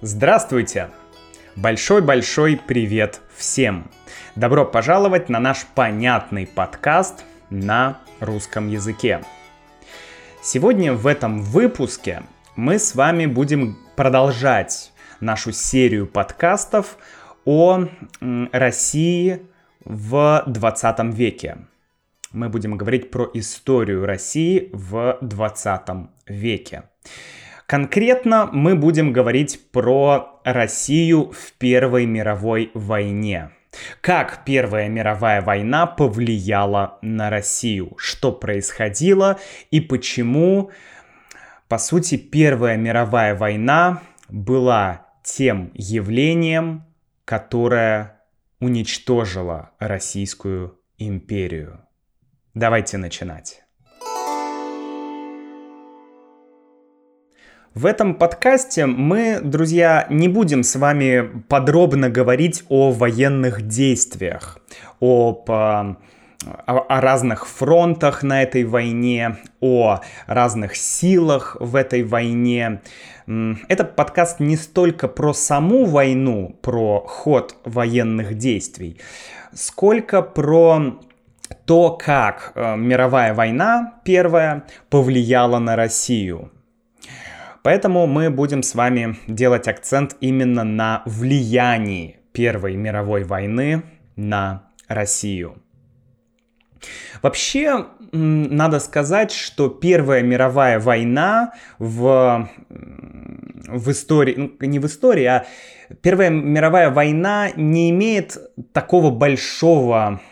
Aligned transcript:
Здравствуйте! 0.00 0.90
Большой-большой 1.56 2.56
привет 2.56 3.20
всем! 3.36 3.90
Добро 4.36 4.64
пожаловать 4.64 5.28
на 5.28 5.40
наш 5.40 5.66
понятный 5.74 6.46
подкаст 6.46 7.24
на 7.50 7.98
русском 8.20 8.68
языке. 8.68 9.24
Сегодня 10.40 10.92
в 10.92 11.08
этом 11.08 11.42
выпуске 11.42 12.22
мы 12.54 12.78
с 12.78 12.94
вами 12.94 13.26
будем 13.26 13.76
продолжать 13.96 14.92
нашу 15.18 15.50
серию 15.50 16.06
подкастов 16.06 16.96
о 17.44 17.88
России 18.52 19.42
в 19.84 20.44
20 20.46 21.12
веке. 21.12 21.58
Мы 22.30 22.48
будем 22.48 22.76
говорить 22.76 23.10
про 23.10 23.28
историю 23.34 24.06
России 24.06 24.70
в 24.72 25.18
20 25.22 25.82
веке. 26.28 26.84
Конкретно 27.68 28.48
мы 28.50 28.74
будем 28.74 29.12
говорить 29.12 29.70
про 29.72 30.40
Россию 30.42 31.32
в 31.32 31.52
Первой 31.58 32.06
мировой 32.06 32.70
войне. 32.72 33.50
Как 34.00 34.46
Первая 34.46 34.88
мировая 34.88 35.42
война 35.42 35.86
повлияла 35.86 36.98
на 37.02 37.28
Россию? 37.28 37.92
Что 37.98 38.32
происходило 38.32 39.38
и 39.70 39.82
почему, 39.82 40.70
по 41.68 41.76
сути, 41.76 42.16
Первая 42.16 42.78
мировая 42.78 43.34
война 43.34 44.00
была 44.30 45.06
тем 45.22 45.70
явлением, 45.74 46.86
которое 47.26 48.22
уничтожило 48.60 49.72
Российскую 49.78 50.80
империю? 50.96 51.86
Давайте 52.54 52.96
начинать. 52.96 53.67
В 57.78 57.86
этом 57.86 58.14
подкасте 58.14 58.86
мы, 58.86 59.38
друзья, 59.40 60.08
не 60.10 60.26
будем 60.26 60.64
с 60.64 60.74
вами 60.74 61.30
подробно 61.46 62.10
говорить 62.10 62.64
о 62.68 62.90
военных 62.90 63.68
действиях, 63.68 64.58
об 64.98 65.48
о, 65.48 65.96
о 66.66 67.00
разных 67.00 67.46
фронтах 67.46 68.24
на 68.24 68.42
этой 68.42 68.64
войне, 68.64 69.36
о 69.60 70.00
разных 70.26 70.74
силах 70.74 71.56
в 71.60 71.76
этой 71.76 72.02
войне. 72.02 72.82
Этот 73.68 73.94
подкаст 73.94 74.40
не 74.40 74.56
столько 74.56 75.06
про 75.06 75.32
саму 75.32 75.84
войну, 75.84 76.56
про 76.60 77.04
ход 77.06 77.54
военных 77.64 78.36
действий, 78.36 78.98
сколько 79.54 80.22
про 80.22 80.98
то, 81.64 81.90
как 81.92 82.50
э, 82.56 82.74
мировая 82.76 83.34
война 83.34 84.00
первая 84.02 84.64
повлияла 84.90 85.60
на 85.60 85.76
Россию. 85.76 86.50
Поэтому 87.68 88.06
мы 88.06 88.30
будем 88.30 88.62
с 88.62 88.74
вами 88.74 89.18
делать 89.26 89.68
акцент 89.68 90.16
именно 90.22 90.64
на 90.64 91.02
влиянии 91.04 92.16
Первой 92.32 92.76
мировой 92.76 93.24
войны 93.24 93.82
на 94.16 94.70
Россию. 94.88 95.60
Вообще, 97.20 97.84
надо 98.10 98.80
сказать, 98.80 99.32
что 99.32 99.68
Первая 99.68 100.22
мировая 100.22 100.80
война 100.80 101.52
в, 101.78 102.48
в 102.70 103.90
истории, 103.90 104.34
ну, 104.34 104.66
не 104.66 104.78
в 104.78 104.86
истории, 104.86 105.24
а 105.24 105.44
Первая 106.00 106.30
мировая 106.30 106.88
война 106.88 107.50
не 107.54 107.90
имеет 107.90 108.38
такого 108.72 109.10
большого 109.10 110.22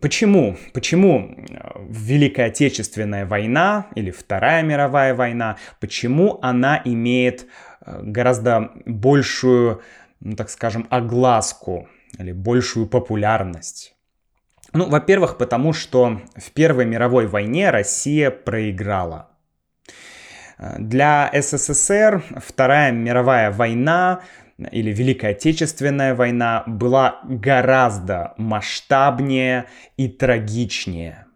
Почему? 0.00 0.56
Почему 0.72 1.36
Великая 1.88 2.46
Отечественная 2.46 3.26
война 3.26 3.88
или 3.96 4.12
Вторая 4.12 4.62
мировая 4.62 5.14
война, 5.14 5.56
почему 5.80 6.38
она 6.42 6.80
имеет 6.84 7.46
э, 7.84 8.00
гораздо 8.02 8.70
большую 8.86 9.82
ну, 10.20 10.36
так 10.36 10.50
скажем, 10.50 10.86
огласку 10.90 11.88
или 12.18 12.32
большую 12.32 12.86
популярность? 12.86 13.94
Ну, 14.72 14.88
во-первых, 14.88 15.38
потому 15.38 15.72
что 15.72 16.20
в 16.36 16.50
Первой 16.52 16.84
мировой 16.84 17.26
войне 17.26 17.70
Россия 17.70 18.30
проиграла. 18.30 19.30
Для 20.58 21.30
СССР 21.32 22.22
Вторая 22.44 22.90
мировая 22.92 23.50
война 23.50 24.20
или 24.58 24.92
Великая 24.92 25.30
Отечественная 25.30 26.14
война 26.14 26.64
была 26.66 27.20
гораздо 27.24 28.34
масштабнее 28.36 29.66
и 29.96 30.08
трагичнее. 30.08 31.26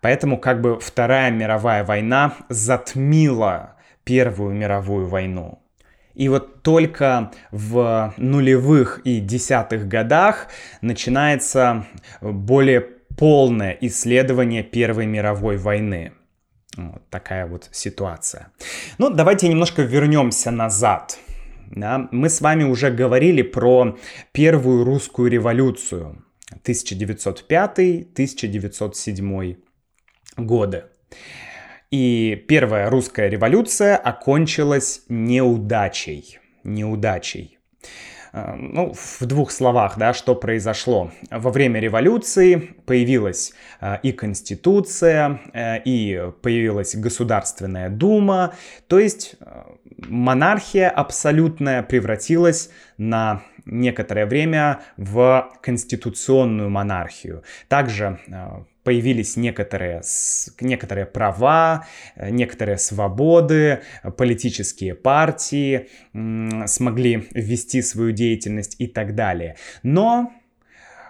Поэтому 0.00 0.38
как 0.38 0.60
бы 0.60 0.78
Вторая 0.78 1.30
мировая 1.30 1.84
война 1.84 2.34
затмила 2.48 3.76
Первую 4.04 4.54
мировую 4.54 5.08
войну. 5.08 5.65
И 6.16 6.28
вот 6.30 6.62
только 6.62 7.30
в 7.50 8.14
нулевых 8.16 9.02
и 9.04 9.20
десятых 9.20 9.86
годах 9.86 10.48
начинается 10.80 11.84
более 12.22 12.80
полное 12.80 13.76
исследование 13.82 14.62
Первой 14.62 15.04
мировой 15.06 15.58
войны. 15.58 16.12
Вот 16.76 17.02
такая 17.10 17.46
вот 17.46 17.68
ситуация. 17.70 18.50
Ну, 18.98 19.10
давайте 19.10 19.48
немножко 19.48 19.82
вернемся 19.82 20.50
назад. 20.50 21.18
Да? 21.70 22.08
Мы 22.10 22.30
с 22.30 22.40
вами 22.40 22.64
уже 22.64 22.90
говорили 22.90 23.42
про 23.42 23.98
Первую 24.32 24.84
русскую 24.84 25.30
революцию 25.30 26.24
1905-1907 26.64 29.56
годы. 30.38 30.84
И 31.98 32.44
первая 32.46 32.90
русская 32.90 33.30
революция 33.30 33.96
окончилась 33.96 35.00
неудачей. 35.08 36.38
Неудачей. 36.62 37.58
Э, 38.34 38.54
ну, 38.54 38.92
в 38.92 39.24
двух 39.24 39.50
словах, 39.50 39.96
да, 39.96 40.12
что 40.12 40.34
произошло. 40.34 41.10
Во 41.30 41.50
время 41.50 41.80
революции 41.80 42.74
появилась 42.84 43.54
э, 43.80 43.96
и 44.02 44.12
Конституция, 44.12 45.40
э, 45.54 45.78
и 45.86 46.32
появилась 46.42 46.94
Государственная 46.94 47.88
Дума, 47.88 48.52
то 48.88 48.98
есть 48.98 49.36
монархия 49.96 50.90
абсолютная 50.90 51.82
превратилась 51.82 52.68
на 52.98 53.42
некоторое 53.66 54.26
время 54.26 54.80
в 54.96 55.52
конституционную 55.60 56.70
монархию. 56.70 57.42
Также 57.68 58.18
появились 58.86 59.36
некоторые, 59.36 60.00
некоторые 60.60 61.06
права, 61.06 61.86
э, 62.14 62.30
некоторые 62.30 62.78
свободы, 62.78 63.80
политические 64.16 64.94
партии 64.94 65.88
смогли 66.66 67.26
ввести 67.32 67.82
свою 67.82 68.12
деятельность 68.12 68.76
и 68.78 68.86
так 68.86 69.16
далее. 69.16 69.56
Но 69.82 70.32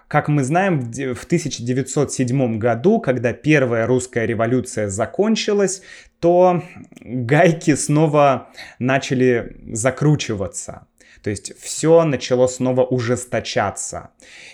как 0.09 0.29
мы 0.29 0.43
знаем, 0.43 0.81
в 0.91 1.25
1907 1.25 2.59
году, 2.59 3.01
когда 3.01 3.35
первая 3.35 3.87
русская 3.87 4.25
революция 4.25 4.89
закончилась, 4.89 5.83
то 6.21 6.63
гайки 7.01 7.75
снова 7.75 8.49
начали 8.79 9.57
закручиваться. 9.73 10.87
То 11.27 11.31
есть 11.31 11.61
все 11.61 12.05
начало 12.05 12.47
снова 12.47 12.85
ужесточаться. 12.85 14.11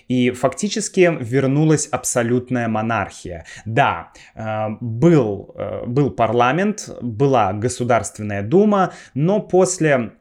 И 0.08 0.30
фактически 0.30 1.14
вернулась 1.20 1.86
абсолютная 1.86 2.66
монархия. 2.66 3.44
Да, 3.66 4.12
э, 4.34 4.68
был, 4.80 5.54
э, 5.54 5.84
был 5.84 6.10
парламент, 6.10 6.88
была 7.02 7.52
Государственная 7.52 8.42
Дума, 8.42 8.94
но 9.12 9.40
после 9.40 10.12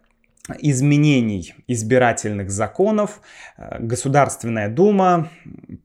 изменений 0.60 1.56
избирательных 1.68 2.52
законов 2.52 3.22
э, 3.58 3.78
Государственная 3.80 4.68
Дума 4.68 5.30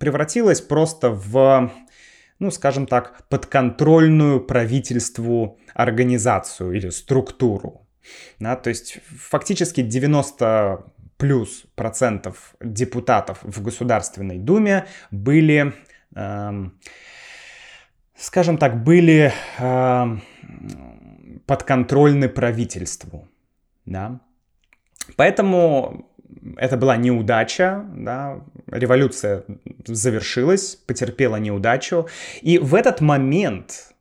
превратилась 0.01 0.61
просто 0.61 1.11
в 1.11 1.71
ну, 2.41 2.51
скажем 2.51 2.87
так, 2.87 3.23
подконтрольную 3.29 4.41
правительству 4.41 5.61
организацию 5.75 6.73
или 6.73 6.91
структуру. 6.91 7.86
Да, 8.39 8.57
то 8.57 8.71
есть 8.71 8.99
фактически 9.07 9.83
90 9.83 10.85
плюс 11.17 11.65
процентов 11.75 12.55
депутатов 12.61 13.39
в 13.43 13.63
Государственной 13.63 14.39
Думе 14.39 14.87
были, 15.11 15.73
эм, 16.15 16.79
скажем 18.17 18.59
так, 18.59 18.83
были 18.85 19.33
эм, 19.59 20.23
подконтрольны 21.47 22.29
правительству. 22.29 23.29
Да? 23.87 24.21
Поэтому 25.17 26.11
это 26.57 26.77
была 26.77 26.97
неудача, 26.97 27.85
да, 27.95 28.41
революция 28.67 29.45
завершилась, 29.87 30.77
потерпела 30.77 31.37
неудачу, 31.37 32.09
и 32.43 32.59
в 32.59 32.75
этот 32.75 33.01
момент 33.01 33.95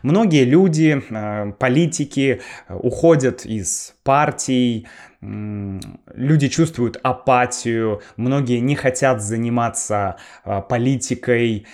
Многие 0.02 0.44
люди, 0.44 1.02
э, 1.08 1.52
политики 1.58 2.42
э, 2.68 2.74
уходят 2.74 3.46
из 3.46 3.94
партий, 4.02 4.86
люди 5.20 6.48
чувствуют 6.48 6.98
апатию, 7.02 8.02
многие 8.16 8.60
не 8.60 8.76
хотят 8.76 9.20
заниматься 9.20 10.16
э, 10.44 10.62
политикой, 10.68 11.66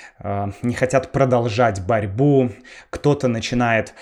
не 0.62 0.74
хотят 0.74 1.12
продолжать 1.12 1.84
борьбу, 1.86 2.50
кто-то 2.90 3.28
начинает 3.28 3.94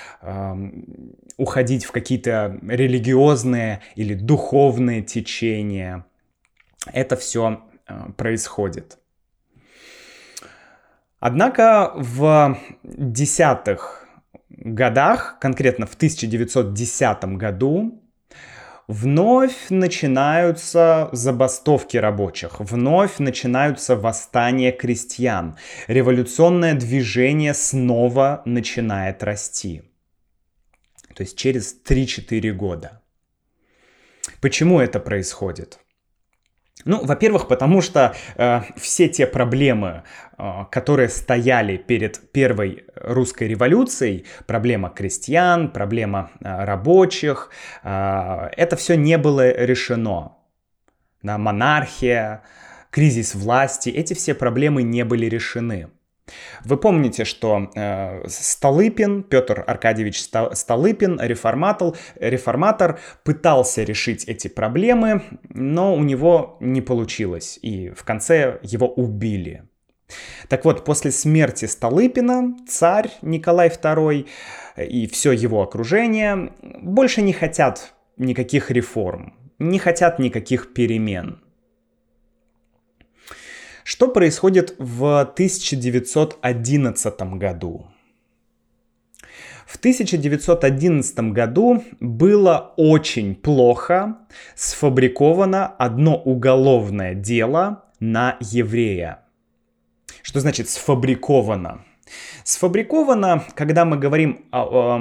уходить 1.37 1.85
в 1.85 1.91
какие-то 1.91 2.59
религиозные 2.63 3.81
или 3.97 4.15
духовные 4.15 5.03
течения. 5.03 6.07
Это 6.93 7.17
все 7.17 7.63
происходит. 8.17 8.99
Однако 11.19 11.93
в 11.95 12.59
десятых 12.83 14.09
годах, 14.49 15.39
конкретно 15.41 15.87
в 15.87 15.95
1910 15.95 17.25
году, 17.37 18.02
вновь 18.93 19.71
начинаются 19.71 21.09
забастовки 21.13 21.97
рабочих, 21.97 22.61
вновь 22.61 23.19
начинаются 23.19 23.97
восстания 23.97 24.71
крестьян. 24.71 25.57
Революционное 25.89 26.75
движение 26.75 27.55
снова 27.55 28.43
начинает 28.45 29.23
расти. 29.23 29.83
То 31.15 31.23
есть 31.23 31.37
через 31.37 31.75
3-4 31.85 32.53
года. 32.53 33.01
Почему 34.41 34.81
это 34.81 35.01
происходит? 35.01 35.82
Ну, 36.85 37.05
во-первых, 37.05 37.49
потому 37.49 37.81
что 37.81 38.15
э, 38.37 38.61
все 38.77 39.09
те 39.09 39.27
проблемы, 39.27 40.03
э, 40.39 40.65
которые 40.71 41.09
стояли 41.09 41.77
перед 41.77 42.33
первой 42.33 42.85
русской 42.97 43.47
революцией, 43.49 44.27
проблема 44.47 44.91
крестьян, 44.91 45.71
проблема 45.71 46.31
э, 46.41 46.65
рабочих, 46.65 47.51
э, 47.85 48.49
это 48.57 48.77
все 48.77 48.97
не 48.97 49.17
было 49.17 49.51
решено. 49.51 50.37
Да, 51.23 51.39
монархия, 51.39 52.43
кризис 52.91 53.35
власти, 53.35 53.91
эти 53.91 54.15
все 54.15 54.35
проблемы 54.35 54.83
не 54.83 55.05
были 55.05 55.27
решены. 55.27 55.89
Вы 56.65 56.77
помните, 56.77 57.25
что 57.25 57.71
э, 57.75 58.29
Столыпин, 58.29 59.25
Петр 59.25 59.65
Аркадьевич 59.67 60.23
Столыпин, 60.23 61.21
реформатор, 61.21 61.95
реформатор, 62.17 63.01
пытался 63.25 63.83
решить 63.83 64.25
эти 64.25 64.49
проблемы, 64.49 65.23
но 65.49 65.95
у 65.95 66.03
него 66.03 66.57
не 66.61 66.81
получилось, 66.81 67.59
и 67.63 67.91
в 67.91 68.05
конце 68.05 68.61
его 68.63 68.87
убили. 68.87 69.65
Так 70.49 70.65
вот, 70.65 70.85
после 70.85 71.11
смерти 71.11 71.65
Столыпина 71.65 72.57
царь 72.69 73.11
Николай 73.23 73.69
II 73.69 74.29
и 74.77 75.07
все 75.07 75.33
его 75.33 75.63
окружение 75.63 76.53
больше 76.83 77.23
не 77.23 77.33
хотят 77.33 77.95
никаких 78.17 78.71
реформ, 78.71 79.35
не 79.59 79.79
хотят 79.79 80.19
никаких 80.19 80.73
перемен. 80.75 81.42
Что 83.85 84.09
происходит 84.09 84.75
в 84.79 85.21
1911 85.21 87.21
году? 87.37 87.87
В 89.67 89.77
1911 89.77 91.19
году 91.33 91.83
было 91.99 92.75
очень 92.77 93.35
плохо 93.35 94.19
сфабриковано 94.55 95.67
одно 95.67 96.17
уголовное 96.17 97.15
дело 97.15 97.85
на 97.99 98.37
еврея. 98.41 99.21
Что 100.23 100.41
значит 100.41 100.69
сфабриковано? 100.69 101.85
Сфабриковано, 102.45 103.45
когда 103.55 103.85
мы 103.85 103.97
говорим 103.97 104.45
о, 104.51 104.61
о, 104.61 105.01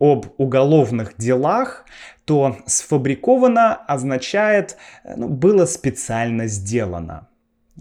об 0.00 0.26
уголовных 0.38 1.16
делах, 1.18 1.84
то 2.24 2.56
сфабриковано 2.66 3.74
означает, 3.74 4.76
ну, 5.04 5.28
было 5.28 5.66
специально 5.66 6.46
сделано. 6.46 7.28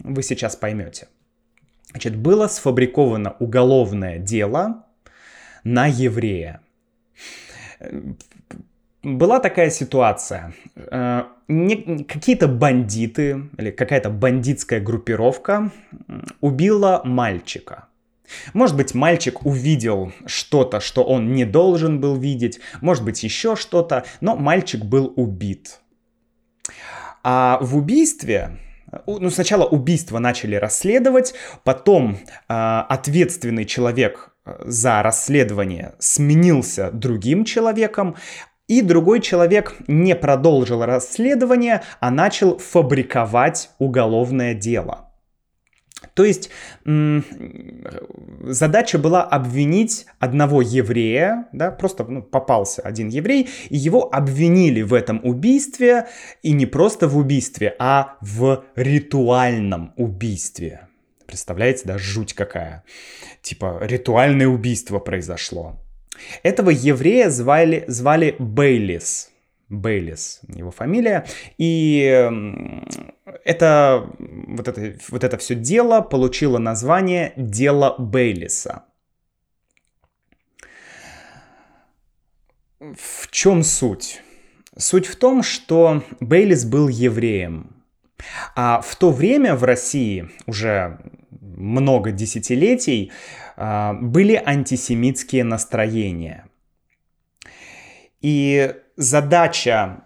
Вы 0.04 0.24
сейчас 0.24 0.56
поймете. 0.56 1.08
Значит, 1.92 2.16
было 2.16 2.48
сфабриковано 2.48 3.36
уголовное 3.40 4.20
дело 4.20 4.86
на 5.64 5.88
еврея. 5.88 6.62
Была 9.04 9.40
такая 9.40 9.70
ситуация. 9.70 10.54
Э, 10.76 11.24
какие-то 11.48 12.48
бандиты 12.48 13.50
или 13.58 13.72
какая-то 13.72 14.10
бандитская 14.10 14.82
группировка 14.82 15.72
убила 16.42 17.02
мальчика. 17.06 17.88
Может 18.54 18.76
быть, 18.76 18.94
мальчик 18.94 19.46
увидел 19.46 20.12
что-то, 20.26 20.82
что 20.82 21.04
он 21.04 21.32
не 21.32 21.46
должен 21.46 22.02
был 22.02 22.18
видеть, 22.18 22.60
может 22.82 23.06
быть, 23.06 23.24
еще 23.24 23.56
что-то, 23.56 24.04
но 24.20 24.36
мальчик 24.36 24.84
был 24.84 25.14
убит. 25.16 25.80
А 27.24 27.58
в 27.62 27.78
убийстве 27.78 28.58
ну, 29.06 29.30
сначала 29.30 29.66
убийство 29.66 30.20
начали 30.20 30.56
расследовать, 30.56 31.34
потом 31.64 32.18
э, 32.18 32.28
ответственный 32.48 33.66
человек 33.66 34.32
э, 34.46 34.64
за 34.66 35.02
расследование 35.04 35.96
сменился 36.00 36.92
другим 36.92 37.46
человеком, 37.46 38.16
и 38.68 38.82
другой 38.82 39.22
человек 39.22 39.76
не 39.88 40.16
продолжил 40.16 40.84
расследование, 40.86 41.84
а 42.02 42.12
начал 42.12 42.58
фабриковать 42.58 43.70
уголовное 43.80 44.54
дело. 44.54 45.07
То 46.14 46.26
есть 46.26 46.50
задача 48.44 48.98
была 49.00 49.24
обвинить 49.24 50.06
одного 50.20 50.62
еврея, 50.62 51.48
да, 51.52 51.72
просто 51.72 52.04
ну, 52.04 52.22
попался 52.22 52.82
один 52.82 53.10
еврей, 53.10 53.50
и 53.70 53.78
его 53.78 54.14
обвинили 54.14 54.82
в 54.82 54.94
этом 54.94 55.22
убийстве, 55.24 56.08
и 56.44 56.54
не 56.54 56.66
просто 56.66 57.08
в 57.08 57.18
убийстве, 57.18 57.76
а 57.80 58.18
в 58.22 58.64
ритуальном 58.76 59.94
убийстве. 59.96 60.88
Представляете, 61.26 61.82
да, 61.86 61.98
жуть 61.98 62.34
какая. 62.34 62.84
Типа 63.42 63.80
ритуальное 63.82 64.48
убийство 64.48 65.00
произошло. 65.00 65.80
Этого 66.44 66.70
еврея 66.70 67.30
звали, 67.30 67.86
звали 67.88 68.36
Бейлис. 68.40 69.30
Бейлис, 69.70 70.42
его 70.48 70.72
фамилия. 70.72 71.26
И 71.58 72.30
это, 73.44 74.10
вот, 74.20 74.68
это, 74.68 74.98
вот 75.10 75.24
это 75.24 75.38
все 75.38 75.56
дело 75.56 76.02
получило 76.02 76.58
название 76.58 77.34
«Дело 77.36 77.96
Бейлиса». 77.98 78.86
В 82.80 83.30
чем 83.32 83.64
суть? 83.64 84.22
Суть 84.78 85.08
в 85.08 85.16
том, 85.16 85.44
что 85.44 86.04
Бейлис 86.20 86.64
был 86.64 86.88
евреем. 86.88 87.84
А 88.56 88.82
в 88.82 88.96
то 88.96 89.12
время 89.12 89.56
в 89.56 89.64
России, 89.64 90.30
уже 90.46 91.00
много 91.42 92.12
десятилетий, 92.12 93.12
а, 93.56 93.94
были 93.94 94.42
антисемитские 94.44 95.44
настроения. 95.44 96.48
И 98.22 98.74
задача 98.98 100.04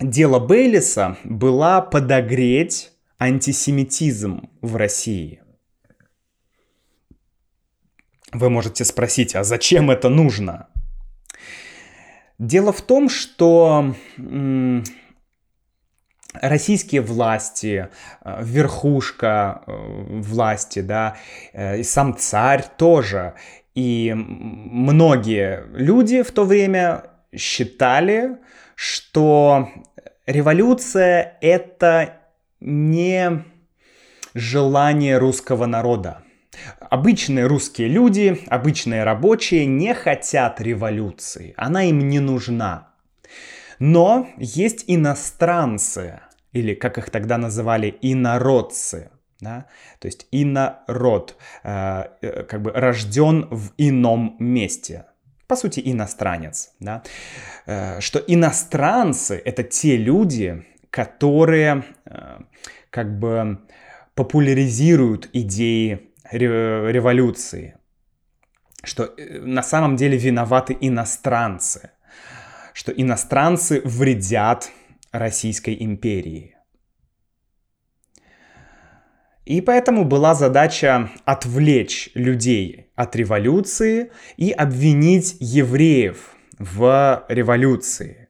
дела 0.00 0.38
Бейлиса 0.38 1.18
была 1.24 1.80
подогреть 1.82 2.92
антисемитизм 3.18 4.48
в 4.62 4.76
России. 4.76 5.42
Вы 8.32 8.50
можете 8.50 8.84
спросить, 8.84 9.36
а 9.36 9.44
зачем 9.44 9.90
это 9.90 10.08
нужно? 10.08 10.68
Дело 12.38 12.72
в 12.72 12.82
том, 12.82 13.08
что 13.08 13.94
российские 16.34 17.00
власти, 17.00 17.88
э, 18.24 18.42
верхушка 18.42 19.62
э, 19.66 20.20
власти, 20.20 20.80
да, 20.80 21.16
э, 21.52 21.78
и 21.78 21.84
сам 21.84 22.16
царь 22.16 22.64
тоже, 22.76 23.34
и 23.76 24.12
многие 24.16 25.64
люди 25.72 26.22
в 26.22 26.32
то 26.32 26.44
время 26.44 27.04
считали, 27.36 28.38
что 28.74 29.68
революция 30.26 31.36
это 31.40 32.20
не 32.60 33.44
желание 34.34 35.18
русского 35.18 35.66
народа. 35.66 36.22
Обычные 36.78 37.46
русские 37.46 37.88
люди, 37.88 38.40
обычные 38.46 39.04
рабочие 39.04 39.66
не 39.66 39.94
хотят 39.94 40.60
революции, 40.60 41.54
она 41.56 41.84
им 41.84 42.08
не 42.08 42.20
нужна. 42.20 42.94
Но 43.78 44.28
есть 44.36 44.84
иностранцы, 44.86 46.20
или 46.52 46.74
как 46.74 46.98
их 46.98 47.10
тогда 47.10 47.38
называли, 47.38 47.96
инородцы. 48.00 49.10
Да? 49.40 49.66
То 49.98 50.06
есть 50.06 50.26
инород, 50.30 51.36
э, 51.64 52.04
э, 52.22 52.42
как 52.44 52.62
бы 52.62 52.70
рожден 52.70 53.48
в 53.50 53.72
ином 53.76 54.36
месте. 54.38 55.06
По 55.46 55.56
сути, 55.56 55.82
иностранец. 55.84 56.72
Да? 56.80 57.02
Э, 57.66 58.00
что 58.00 58.18
иностранцы— 58.18 59.40
это 59.44 59.62
те 59.62 59.96
люди, 59.96 60.64
которые 60.90 61.84
э, 62.06 62.38
как 62.90 63.18
бы 63.18 63.58
популяризируют 64.14 65.28
идеи 65.32 66.10
революции, 66.30 67.76
что 68.82 69.04
э, 69.04 69.40
на 69.40 69.62
самом 69.62 69.96
деле 69.96 70.16
виноваты 70.16 70.76
иностранцы, 70.80 71.90
что 72.72 72.92
иностранцы 72.92 73.82
вредят 73.84 74.70
Российской 75.12 75.76
империи. 75.78 76.56
И 79.44 79.60
поэтому 79.60 80.04
была 80.04 80.34
задача 80.34 81.10
отвлечь 81.26 82.10
людей 82.14 82.83
от 82.94 83.16
революции 83.16 84.10
и 84.36 84.50
обвинить 84.50 85.36
евреев 85.40 86.34
в 86.58 87.24
революции. 87.28 88.28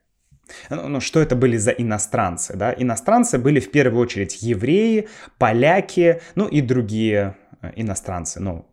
Ну, 0.71 0.89
ну, 0.89 1.01
что 1.01 1.21
это 1.21 1.37
были 1.37 1.57
за 1.57 1.71
иностранцы? 1.71 2.57
Да? 2.57 2.73
Иностранцы 2.77 3.39
были 3.39 3.61
в 3.61 3.71
первую 3.71 4.03
очередь 4.03 4.43
евреи, 4.43 5.09
поляки, 5.39 6.21
ну 6.35 6.47
и 6.47 6.61
другие 6.61 7.37
э, 7.63 7.73
иностранцы. 7.77 8.41
Ну, 8.41 8.67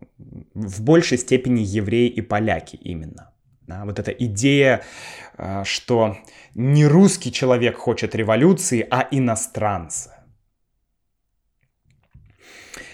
в 0.53 0.81
большей 0.81 1.17
степени 1.17 1.61
евреи 1.61 2.09
и 2.09 2.21
поляки 2.21 2.75
именно. 2.75 3.31
Да? 3.67 3.85
Вот 3.85 3.99
эта 3.99 4.11
идея, 4.11 4.83
э, 5.37 5.63
что 5.63 6.17
не 6.55 6.85
русский 6.85 7.31
человек 7.31 7.77
хочет 7.77 8.15
революции, 8.15 8.85
а 8.89 9.07
иностранцы. 9.11 10.11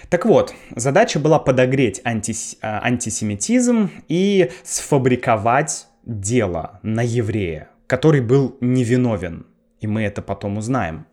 Так 0.10 0.26
вот, 0.26 0.54
задача 0.76 1.20
была 1.20 1.38
подогреть 1.38 2.00
антис, 2.06 2.58
э, 2.62 2.68
антисемитизм 2.68 3.92
и 4.08 4.52
сфабриковать 4.64 5.88
дело 6.06 6.80
на 6.82 7.02
еврея, 7.02 7.70
который 7.88 8.22
был 8.22 8.56
невиновен. 8.62 9.46
И 9.82 9.88
мы 9.88 10.04
это 10.04 10.22
потом 10.22 10.58
узнаем. 10.58 11.06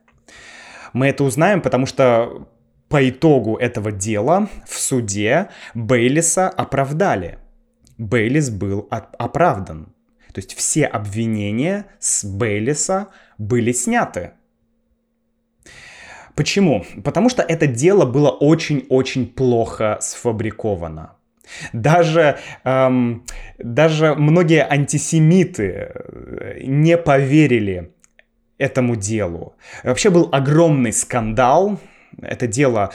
Мы 0.93 1.09
это 1.09 1.25
узнаем, 1.25 1.61
потому 1.61 1.87
что 1.87 2.49
по 2.89 3.09
итогу 3.09 3.57
этого 3.57 3.91
дела 3.91 4.49
в 4.67 4.79
суде 4.79 5.49
Бейлиса 5.75 6.49
оправдали. 6.49 7.39
Бейлис 7.99 8.51
был 8.51 8.87
оправдан. 8.91 9.93
То 10.33 10.41
есть 10.41 10.55
все 10.55 10.85
обвинения 10.85 11.87
с 11.99 12.25
Бейлиса 12.25 13.09
были 13.39 13.73
сняты. 13.73 14.33
Почему? 16.35 16.85
Потому 17.05 17.29
что 17.29 17.43
это 17.43 17.67
дело 17.67 18.05
было 18.05 18.31
очень-очень 18.31 19.27
плохо 19.27 19.99
сфабриковано. 20.01 21.17
Даже, 21.73 22.39
эм, 22.65 23.25
даже 23.59 24.15
многие 24.15 24.67
антисемиты 24.67 25.93
э, 25.95 26.61
не 26.65 26.97
поверили 26.97 27.93
этому 28.59 28.97
делу. 28.97 29.55
Вообще 29.83 30.11
был 30.11 30.29
огромный 30.33 30.93
скандал. 30.93 31.79
Это 32.21 32.47
дело 32.47 32.93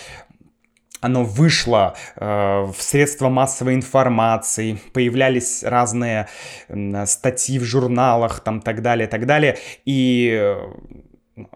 оно 1.02 1.24
вышло 1.24 1.96
э, 2.16 2.26
в 2.26 2.76
средства 2.80 3.30
массовой 3.30 3.76
информации, 3.76 4.80
появлялись 4.94 5.64
разные 5.64 6.28
э, 6.68 7.06
статьи 7.06 7.58
в 7.58 7.64
журналах, 7.64 8.42
там 8.42 8.62
так 8.62 8.82
далее, 8.82 9.08
так 9.08 9.26
далее, 9.26 9.58
и 9.86 10.38
э, 10.38 10.58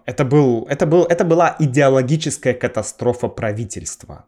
это 0.05 0.25
был, 0.25 0.65
это 0.69 0.85
был, 0.85 1.03
это 1.03 1.23
была 1.23 1.55
идеологическая 1.59 2.53
катастрофа 2.53 3.27
правительства. 3.27 4.25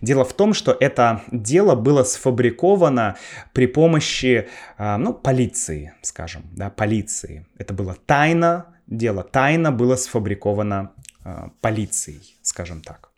Дело 0.00 0.24
в 0.24 0.32
том, 0.32 0.54
что 0.54 0.76
это 0.78 1.22
дело 1.32 1.74
было 1.74 2.04
сфабриковано 2.04 3.16
при 3.52 3.66
помощи, 3.66 4.48
а, 4.78 4.98
ну, 4.98 5.12
полиции, 5.12 5.92
скажем, 6.02 6.44
да, 6.52 6.70
полиции. 6.70 7.46
Это 7.58 7.74
было 7.74 7.96
тайно, 8.06 8.66
дело 8.86 9.22
тайно 9.24 9.72
было 9.72 9.96
сфабриковано 9.96 10.92
а, 11.24 11.50
полицией, 11.60 12.36
скажем 12.42 12.82
так. 12.82 13.10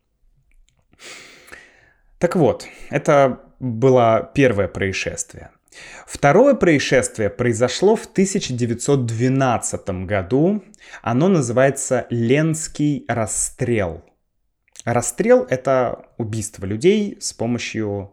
Так 2.19 2.37
вот, 2.37 2.67
это 2.91 3.41
было 3.61 4.31
первое 4.35 4.69
происшествие. 4.69 5.51
Второе 6.07 6.55
происшествие 6.55 7.31
произошло 7.31 7.97
в 7.97 8.07
1912 8.07 9.89
году. 10.07 10.63
Оно 11.03 11.29
называется 11.29 12.07
Ленский 12.11 13.05
расстрел– 13.09 14.05
Расстрел— 14.87 15.45
это 15.51 16.07
убийство 16.17 16.65
людей 16.65 17.17
с 17.21 17.33
помощью 17.33 18.13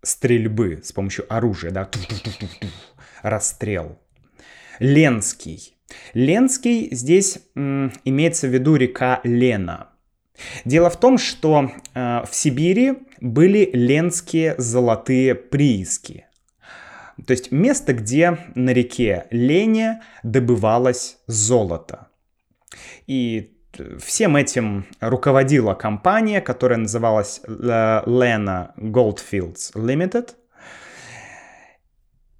стрельбы, 0.00 0.80
с 0.84 0.92
помощью 0.92 1.26
оружия, 1.28 1.72
да, 1.72 1.90
расстрел. 3.22 3.98
Ленский. 4.78 5.76
Ленский 6.12 6.94
здесь 6.94 7.40
м, 7.56 7.92
имеется 8.04 8.46
в 8.46 8.54
виду 8.54 8.76
река 8.76 9.20
Лена. 9.24 9.88
Дело 10.64 10.88
в 10.88 11.00
том, 11.00 11.18
что 11.18 11.72
э, 11.94 12.22
в 12.24 12.32
Сибири 12.32 12.94
были 13.20 13.68
ленские 13.72 14.54
золотые 14.56 15.34
прииски. 15.34 16.26
То 17.26 17.32
есть 17.32 17.52
место, 17.52 17.92
где 17.92 18.38
на 18.54 18.70
реке 18.70 19.26
Лене 19.30 20.02
добывалось 20.22 21.18
золото. 21.26 22.08
И 23.06 23.54
Всем 23.98 24.36
этим 24.36 24.86
руководила 25.00 25.74
компания, 25.74 26.40
которая 26.40 26.78
называлась 26.78 27.40
Lena 27.46 28.70
Goldfields 28.76 29.74
Limited. 29.74 30.30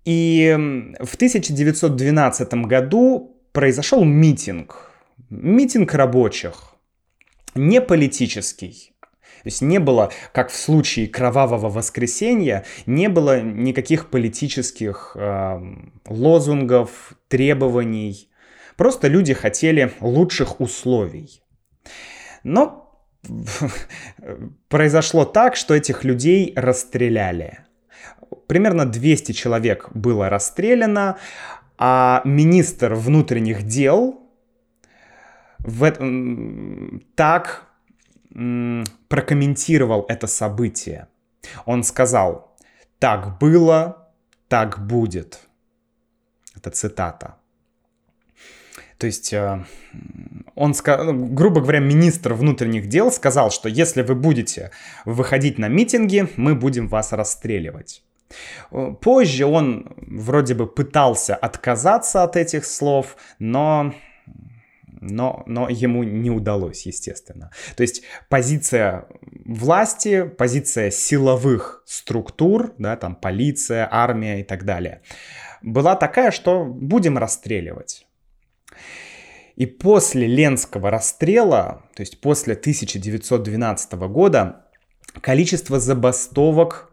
И 0.04 0.54
в 1.00 1.14
1912 1.14 2.54
году 2.54 3.36
произошел 3.52 4.04
митинг. 4.04 4.90
Митинг 5.30 5.94
рабочих. 5.94 6.74
Не 7.54 7.80
политический. 7.80 8.93
То 9.44 9.48
есть 9.48 9.60
не 9.60 9.78
было, 9.78 10.10
как 10.32 10.48
в 10.48 10.56
случае 10.56 11.06
кровавого 11.06 11.68
воскресенья, 11.68 12.64
не 12.86 13.10
было 13.10 13.42
никаких 13.42 14.08
политических 14.08 15.14
э, 15.16 15.60
лозунгов, 16.08 17.12
требований. 17.28 18.30
Просто 18.76 19.08
люди 19.08 19.34
хотели 19.34 19.92
лучших 20.00 20.62
условий. 20.62 21.42
Но 22.42 23.04
произошло 24.68 25.26
так, 25.26 25.56
что 25.56 25.74
этих 25.74 26.04
людей 26.04 26.54
расстреляли. 26.56 27.58
Примерно 28.46 28.86
200 28.86 29.32
человек 29.32 29.90
было 29.92 30.30
расстреляно, 30.30 31.18
а 31.76 32.22
министр 32.24 32.94
внутренних 32.94 33.64
дел 33.64 34.20
в, 35.58 35.92
так 37.14 37.73
прокомментировал 39.08 40.04
это 40.08 40.26
событие. 40.26 41.08
Он 41.66 41.84
сказал, 41.84 42.56
так 42.98 43.38
было, 43.38 44.08
так 44.48 44.86
будет. 44.86 45.40
Это 46.56 46.70
цитата. 46.70 47.36
То 48.98 49.06
есть 49.06 49.32
э, 49.32 49.64
он, 50.54 50.74
ну, 50.86 51.26
грубо 51.26 51.60
говоря, 51.60 51.80
министр 51.80 52.34
внутренних 52.34 52.88
дел 52.88 53.10
сказал, 53.10 53.50
что 53.50 53.68
если 53.68 54.02
вы 54.02 54.14
будете 54.14 54.70
выходить 55.04 55.58
на 55.58 55.68
митинги, 55.68 56.28
мы 56.36 56.54
будем 56.54 56.88
вас 56.88 57.12
расстреливать. 57.12 58.02
Э, 58.70 58.94
позже 59.00 59.46
он 59.46 59.94
вроде 59.96 60.54
бы 60.54 60.66
пытался 60.66 61.34
отказаться 61.34 62.22
от 62.22 62.36
этих 62.36 62.64
слов, 62.64 63.16
но 63.38 63.92
но, 65.04 65.42
но 65.46 65.68
ему 65.68 66.02
не 66.02 66.30
удалось, 66.30 66.86
естественно. 66.86 67.50
То 67.76 67.82
есть 67.82 68.02
позиция 68.28 69.06
власти, 69.44 70.24
позиция 70.24 70.90
силовых 70.90 71.82
структур, 71.86 72.74
да, 72.78 72.96
там 72.96 73.14
полиция, 73.14 73.88
армия 73.90 74.40
и 74.40 74.44
так 74.44 74.64
далее, 74.64 75.02
была 75.62 75.96
такая, 75.96 76.30
что 76.30 76.64
будем 76.64 77.18
расстреливать. 77.18 78.06
И 79.56 79.66
после 79.66 80.26
Ленского 80.26 80.90
расстрела, 80.90 81.84
то 81.94 82.00
есть 82.00 82.20
после 82.20 82.54
1912 82.54 83.92
года, 83.92 84.66
количество 85.20 85.78
забастовок 85.78 86.90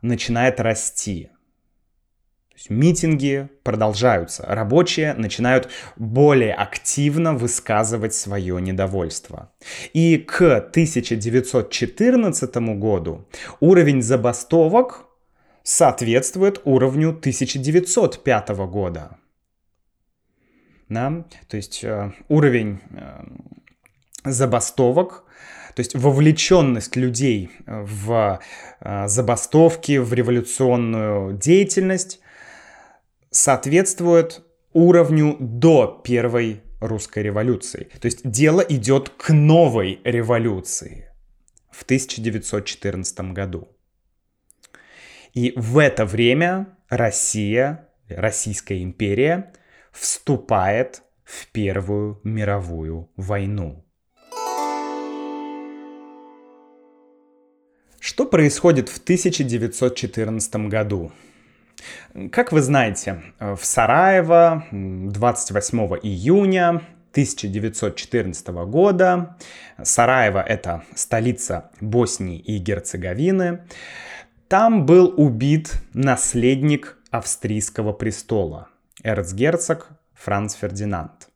начинает 0.00 0.58
расти. 0.58 1.30
Митинги 2.68 3.48
продолжаются, 3.62 4.44
рабочие 4.46 5.14
начинают 5.14 5.68
более 5.96 6.54
активно 6.54 7.34
высказывать 7.34 8.14
свое 8.14 8.60
недовольство. 8.60 9.50
И 9.92 10.18
к 10.18 10.56
1914 10.58 12.56
году 12.78 13.26
уровень 13.60 14.02
забастовок 14.02 15.06
соответствует 15.62 16.60
уровню 16.64 17.10
1905 17.10 18.48
года. 18.50 19.18
Да? 20.88 21.24
То 21.48 21.56
есть 21.56 21.82
э, 21.84 22.12
уровень 22.28 22.80
э, 22.90 23.24
забастовок, 24.24 25.24
то 25.74 25.80
есть 25.80 25.94
вовлеченность 25.94 26.96
людей 26.96 27.50
в 27.66 28.40
э, 28.80 29.08
забастовки, 29.08 29.96
в 29.98 30.12
революционную 30.12 31.32
деятельность 31.38 32.20
соответствует 33.32 34.44
уровню 34.72 35.36
до 35.40 36.00
первой 36.04 36.62
русской 36.80 37.22
революции. 37.22 37.88
То 38.00 38.06
есть 38.06 38.20
дело 38.28 38.60
идет 38.60 39.08
к 39.08 39.32
новой 39.32 40.00
революции 40.04 41.08
в 41.70 41.82
1914 41.82 43.32
году. 43.32 43.68
И 45.32 45.54
в 45.56 45.78
это 45.78 46.04
время 46.04 46.76
Россия, 46.88 47.88
Российская 48.08 48.82
империя 48.82 49.52
вступает 49.90 51.02
в 51.24 51.46
Первую 51.52 52.20
мировую 52.24 53.10
войну. 53.16 53.86
Что 57.98 58.26
происходит 58.26 58.90
в 58.90 58.98
1914 58.98 60.56
году? 60.68 61.12
Как 62.30 62.52
вы 62.52 62.62
знаете, 62.62 63.22
в 63.38 63.60
Сараево 63.62 64.64
28 64.70 65.78
июня 66.02 66.82
1914 67.12 68.48
года, 68.48 69.36
Сараево 69.82 70.40
это 70.40 70.84
столица 70.94 71.70
Боснии 71.80 72.38
и 72.38 72.58
Герцеговины, 72.58 73.60
там 74.48 74.86
был 74.86 75.12
убит 75.16 75.72
наследник 75.94 76.98
австрийского 77.10 77.92
престола, 77.92 78.68
эрцгерцог 79.02 79.88
Франц 80.14 80.54
Фердинанд. 80.54 81.28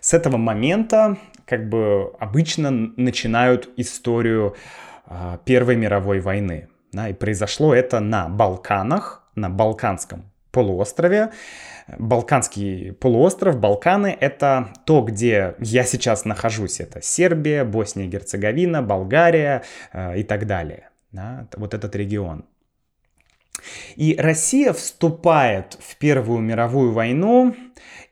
С 0.00 0.14
этого 0.14 0.36
момента 0.36 1.18
как 1.46 1.68
бы 1.68 2.12
обычно 2.18 2.70
начинают 2.70 3.68
историю 3.76 4.56
а, 5.06 5.38
Первой 5.44 5.76
мировой 5.76 6.20
войны. 6.20 6.68
Да, 6.96 7.10
и 7.10 7.12
произошло 7.12 7.74
это 7.74 8.00
на 8.00 8.26
Балканах, 8.30 9.22
на 9.34 9.50
Балканском 9.50 10.32
полуострове. 10.50 11.30
Балканский 11.98 12.94
полуостров, 12.94 13.60
Балканы— 13.60 14.16
это 14.20 14.70
то, 14.86 15.02
где 15.02 15.56
я 15.58 15.84
сейчас 15.84 16.24
нахожусь. 16.24 16.80
Это 16.80 17.02
Сербия, 17.02 17.64
Босния 17.64 18.06
и 18.06 18.08
Герцеговина, 18.08 18.82
Болгария 18.82 19.62
э, 19.92 20.20
и 20.20 20.22
так 20.22 20.46
далее. 20.46 20.88
Да, 21.12 21.46
вот 21.58 21.74
этот 21.74 21.94
регион. 21.94 22.46
И 23.96 24.16
Россия 24.18 24.72
вступает 24.72 25.76
в 25.78 25.96
Первую 25.96 26.40
мировую 26.40 26.92
войну, 26.92 27.54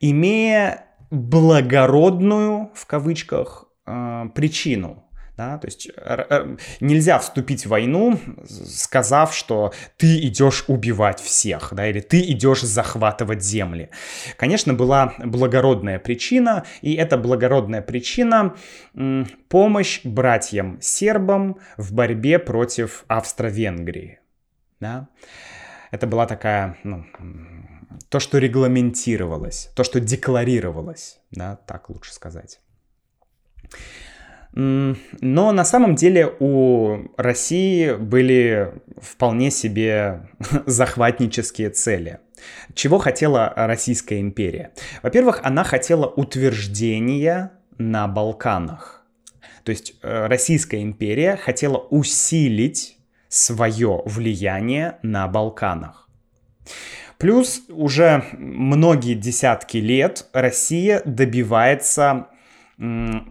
имея 0.00 0.84
благородную, 1.10 2.70
в 2.74 2.84
кавычках, 2.84 3.64
э, 3.86 4.26
причину. 4.34 5.03
Да? 5.36 5.58
То 5.58 5.66
есть 5.66 5.90
нельзя 6.80 7.18
вступить 7.18 7.66
в 7.66 7.70
войну, 7.70 8.20
сказав, 8.46 9.34
что 9.34 9.72
ты 9.96 10.18
идешь 10.26 10.64
убивать 10.68 11.20
всех, 11.20 11.72
да, 11.72 11.88
или 11.88 12.00
ты 12.00 12.20
идешь 12.20 12.62
захватывать 12.62 13.42
земли. 13.42 13.90
Конечно, 14.36 14.74
была 14.74 15.14
благородная 15.18 15.98
причина, 15.98 16.64
и 16.82 16.94
эта 16.94 17.18
благородная 17.18 17.82
причина— 17.82 18.54
помощь 19.48 20.00
братьям 20.04 20.80
сербам 20.80 21.58
в 21.76 21.92
борьбе 21.92 22.38
против 22.38 23.04
Австро-Венгрии. 23.08 24.20
Да? 24.80 25.08
Это 25.90 26.06
была 26.06 26.26
такая, 26.26 26.76
ну, 26.84 27.06
то, 28.08 28.20
что 28.20 28.38
регламентировалось, 28.38 29.70
то, 29.74 29.84
что 29.84 30.00
декларировалось, 30.00 31.20
да, 31.30 31.56
так 31.56 31.90
лучше 31.90 32.12
сказать. 32.12 32.60
Но 34.56 35.50
на 35.52 35.64
самом 35.64 35.96
деле 35.96 36.32
у 36.38 37.08
России 37.16 37.92
были 37.94 38.72
вполне 39.00 39.50
себе 39.50 40.28
захватнические 40.66 41.70
цели. 41.70 42.20
Чего 42.74 42.98
хотела 42.98 43.52
Российская 43.56 44.20
империя? 44.20 44.72
Во-первых, 45.02 45.40
она 45.42 45.64
хотела 45.64 46.06
утверждения 46.06 47.52
на 47.78 48.06
Балканах. 48.06 49.04
То 49.64 49.70
есть 49.70 49.94
э, 50.02 50.26
Российская 50.26 50.82
империя 50.82 51.36
хотела 51.36 51.78
усилить 51.78 52.98
свое 53.28 54.02
влияние 54.04 54.98
на 55.02 55.26
Балканах. 55.26 56.08
Плюс 57.18 57.62
уже 57.68 58.24
многие 58.32 59.14
десятки 59.14 59.78
лет 59.78 60.26
Россия 60.32 61.02
добивается 61.04 62.28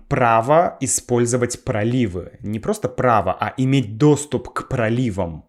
право 0.08 0.78
использовать 0.80 1.64
проливы. 1.64 2.34
Не 2.40 2.60
просто 2.60 2.90
право, 2.90 3.36
а 3.40 3.54
иметь 3.58 3.98
доступ 3.98 4.50
к 4.54 4.68
проливам. 4.70 5.46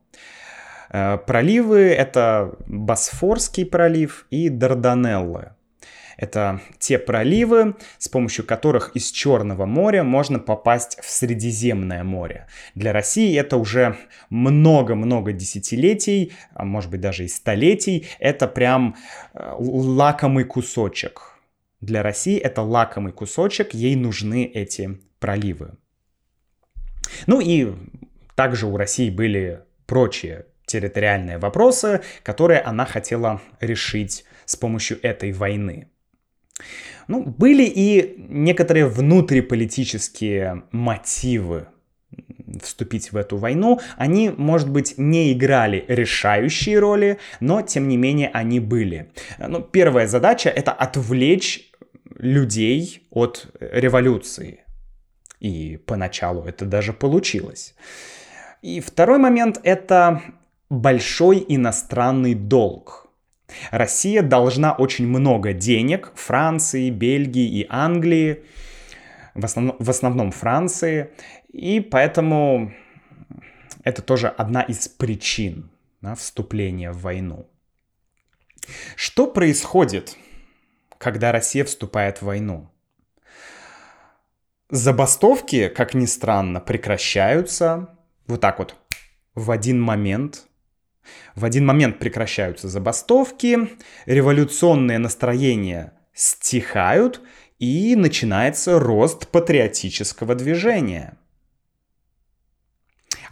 Э, 0.90 1.18
проливы— 1.18 1.78
это 1.98 2.54
Босфорский 2.66 3.66
пролив 3.66 4.26
и 4.30 4.48
Дарданеллы. 4.48 5.50
Это 6.16 6.60
те 6.78 6.98
проливы, 6.98 7.74
с 7.98 8.08
помощью 8.08 8.44
которых 8.46 8.92
из 8.94 9.10
Черного 9.10 9.66
моря 9.66 10.04
можно 10.04 10.38
попасть 10.38 10.98
в 11.02 11.10
Средиземное 11.10 12.04
море. 12.04 12.46
Для 12.76 12.92
России 12.92 13.36
это 13.36 13.56
уже 13.56 13.96
много-много 14.30 15.32
десятилетий, 15.32 16.32
а 16.54 16.64
может 16.64 16.90
быть 16.90 17.00
даже 17.00 17.24
и 17.24 17.28
столетий. 17.28 18.06
Это 18.20 18.46
прям 18.46 18.96
э, 19.34 19.54
лакомый 19.58 20.44
кусочек 20.44 21.33
для 21.84 22.02
России 22.02 22.38
это 22.38 22.62
лакомый 22.62 23.12
кусочек, 23.12 23.74
ей 23.74 23.96
нужны 23.96 24.44
эти 24.44 24.98
проливы. 25.18 25.76
Ну 27.26 27.40
и 27.40 27.72
также 28.34 28.66
у 28.66 28.76
России 28.76 29.10
были 29.10 29.60
прочие 29.86 30.46
территориальные 30.66 31.38
вопросы, 31.38 32.02
которые 32.22 32.60
она 32.60 32.86
хотела 32.86 33.40
решить 33.60 34.24
с 34.44 34.56
помощью 34.56 34.98
этой 35.02 35.32
войны. 35.32 35.88
Ну, 37.06 37.22
были 37.22 37.64
и 37.64 38.14
некоторые 38.28 38.86
внутриполитические 38.86 40.62
мотивы 40.70 41.68
вступить 42.62 43.12
в 43.12 43.16
эту 43.16 43.36
войну. 43.36 43.80
Они, 43.96 44.30
может 44.30 44.70
быть, 44.70 44.94
не 44.98 45.32
играли 45.32 45.84
решающие 45.88 46.78
роли, 46.78 47.18
но, 47.40 47.62
тем 47.62 47.88
не 47.88 47.96
менее, 47.96 48.30
они 48.32 48.60
были. 48.60 49.12
Ну, 49.38 49.60
первая 49.60 50.06
задача— 50.06 50.48
это 50.50 50.72
отвлечь 50.72 51.70
людей 52.16 53.06
от 53.10 53.46
революции. 53.60 54.60
И 55.40 55.78
поначалу 55.84 56.44
это 56.44 56.64
даже 56.64 56.92
получилось. 56.92 57.74
И 58.62 58.80
второй 58.80 59.18
момент— 59.18 59.60
это 59.62 60.22
большой 60.70 61.44
иностранный 61.46 62.34
долг. 62.34 63.08
Россия 63.70 64.22
должна 64.22 64.72
очень 64.72 65.06
много 65.06 65.52
денег 65.52 66.12
Франции, 66.14 66.90
Бельгии 66.90 67.60
и 67.60 67.66
Англии, 67.68 68.44
в 69.34 69.44
основном, 69.44 69.76
в 69.78 69.90
основном 69.90 70.30
Франции, 70.32 71.10
и 71.54 71.80
поэтому 71.80 72.74
это 73.84 74.02
тоже 74.02 74.28
одна 74.28 74.62
из 74.62 74.88
причин 74.88 75.70
да, 76.00 76.14
вступления 76.14 76.90
в 76.90 77.00
войну. 77.00 77.48
Что 78.96 79.26
происходит 79.26 80.16
когда 81.04 81.32
Россия 81.32 81.64
вступает 81.66 82.18
в 82.18 82.22
войну. 82.22 82.70
Забастовки, 84.70 85.68
как 85.68 85.92
ни 85.92 86.06
странно, 86.06 86.60
прекращаются 86.60 87.98
вот 88.26 88.40
так 88.40 88.58
вот 88.58 88.74
в 89.34 89.50
один 89.50 89.82
момент. 89.82 90.44
В 91.34 91.44
один 91.44 91.66
момент 91.66 91.98
прекращаются 91.98 92.70
забастовки, 92.70 93.68
революционные 94.06 94.98
настроения 94.98 95.92
стихают, 96.14 97.20
и 97.58 97.94
начинается 97.96 98.78
рост 98.78 99.28
патриотического 99.28 100.34
движения. 100.34 101.18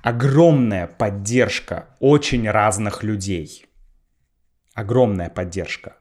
Огромная 0.02 0.88
поддержка 0.88 1.86
очень 2.00 2.50
разных 2.50 3.04
людей. 3.04 3.66
Огромная 4.74 5.30
поддержка. 5.30 5.96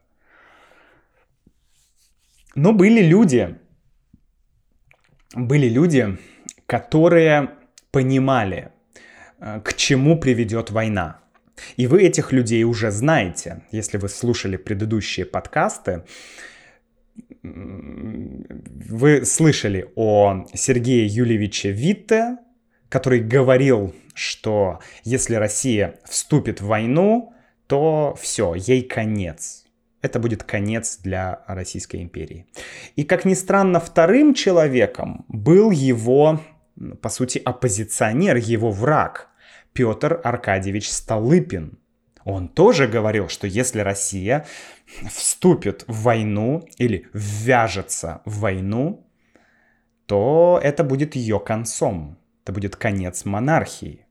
Но 2.56 2.74
были 2.74 3.02
люди, 3.02 3.58
были 5.36 5.70
люди, 5.70 6.18
которые 6.66 7.52
понимали, 7.92 8.72
э, 9.40 9.62
к 9.64 9.76
чему 9.76 10.20
приведет 10.20 10.72
война. 10.72 11.20
И 11.78 11.86
вы 11.86 12.02
этих 12.04 12.32
людей 12.32 12.64
уже 12.64 12.92
знаете. 12.92 13.62
Если 13.72 13.98
вы 13.98 14.10
слушали 14.10 14.58
предыдущие 14.58 15.26
подкасты, 15.26 16.04
вы 17.44 19.26
слышали 19.26 19.92
о 19.96 20.48
Сергее 20.54 21.06
Юлевиче 21.06 21.72
Витте, 21.72 22.38
который 22.92 23.22
говорил, 23.22 23.96
что 24.14 24.82
если 25.06 25.36
Россия 25.36 25.96
вступит 26.04 26.60
в 26.60 26.68
войну, 26.68 27.34
то 27.68 28.16
все, 28.20 28.54
ей 28.54 28.84
конец. 28.84 29.64
это 30.02 30.20
будет 30.20 30.44
конец 30.44 30.98
для 30.98 31.44
Российской 31.48 32.02
империи. 32.02 32.48
И, 32.96 33.04
как 33.04 33.24
ни 33.24 33.36
странно, 33.36 33.80
вторым 33.80 34.34
человеком 34.34 35.26
был 35.28 35.72
его, 35.72 36.42
по 37.02 37.10
сути, 37.10 37.42
оппозиционер, 37.46 38.36
его 38.36 38.72
враг, 38.72 39.30
Петр 39.74 40.20
Аркадьевич 40.24 40.90
Столыпин. 40.90 41.78
Он 42.26 42.50
тоже 42.50 42.88
говорил, 42.88 43.30
что 43.30 43.48
если 43.48 43.80
Россия 43.80 44.46
вступит 45.10 45.86
в 45.88 46.02
войну 46.04 46.68
или 46.78 47.08
ввяжется 47.14 48.22
в 48.26 48.40
войну, 48.40 49.08
то 50.08 50.60
это 50.62 50.84
будет 50.84 51.16
ее 51.16 51.40
концом. 51.40 52.18
Это 52.44 52.54
будет 52.54 52.76
конец 52.76 53.26
монархии. 53.26 54.06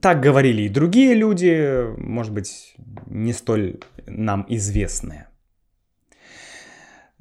Так 0.00 0.20
говорили 0.20 0.62
и 0.62 0.68
другие 0.68 1.14
люди, 1.14 1.86
может 1.96 2.32
быть, 2.32 2.74
не 3.06 3.32
столь 3.32 3.80
нам 4.06 4.44
известные. 4.48 5.28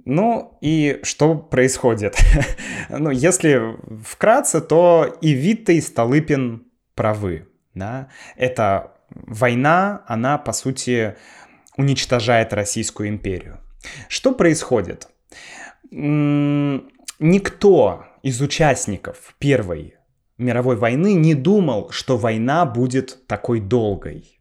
Ну 0.03 0.57
и 0.61 0.99
что 1.03 1.35
происходит? 1.35 2.17
ну, 2.89 3.11
если 3.11 3.77
вкратце, 4.03 4.61
то 4.61 5.17
и 5.21 5.33
Витта, 5.33 5.73
и 5.73 5.81
Столыпин 5.81 6.65
правы. 6.95 7.47
Да? 7.73 8.09
Это 8.35 8.93
война, 9.09 10.03
она, 10.07 10.37
по 10.37 10.53
сути, 10.53 11.15
уничтожает 11.77 12.53
Российскую 12.53 13.09
империю. 13.09 13.59
Что 14.09 14.33
происходит? 14.33 15.07
Никто 17.19 18.05
из 18.27 18.41
участников 18.41 19.35
Первой 19.39 19.95
мировой 20.37 20.75
войны 20.75 21.13
не 21.13 21.33
думал, 21.33 21.91
что 21.91 22.17
война 22.17 22.65
будет 22.65 23.25
такой 23.25 23.61
долгой. 23.61 24.39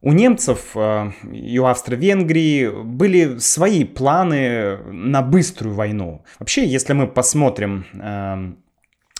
У 0.00 0.12
немцев 0.12 0.76
э, 0.76 1.10
и 1.32 1.58
у 1.58 1.64
Австро-Венгрии 1.64 2.68
были 2.84 3.38
свои 3.38 3.84
планы 3.84 4.76
на 4.76 5.22
быструю 5.22 5.74
войну. 5.74 6.24
Вообще, 6.38 6.66
если 6.66 6.92
мы 6.92 7.08
посмотрим 7.08 7.86
э, 7.94 8.52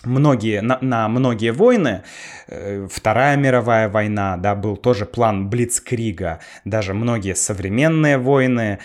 многие, 0.05 0.61
на, 0.61 0.77
на 0.79 1.09
многие 1.09 1.51
войны, 1.51 2.03
э, 2.47 2.87
Вторая 2.89 3.35
мировая 3.35 3.89
война, 3.89 4.37
да, 4.37 4.55
был 4.55 4.77
тоже 4.77 5.05
план 5.05 5.49
Блицкрига, 5.49 6.39
даже 6.65 6.93
многие 6.93 7.35
современные 7.35 8.17
войны, 8.17 8.79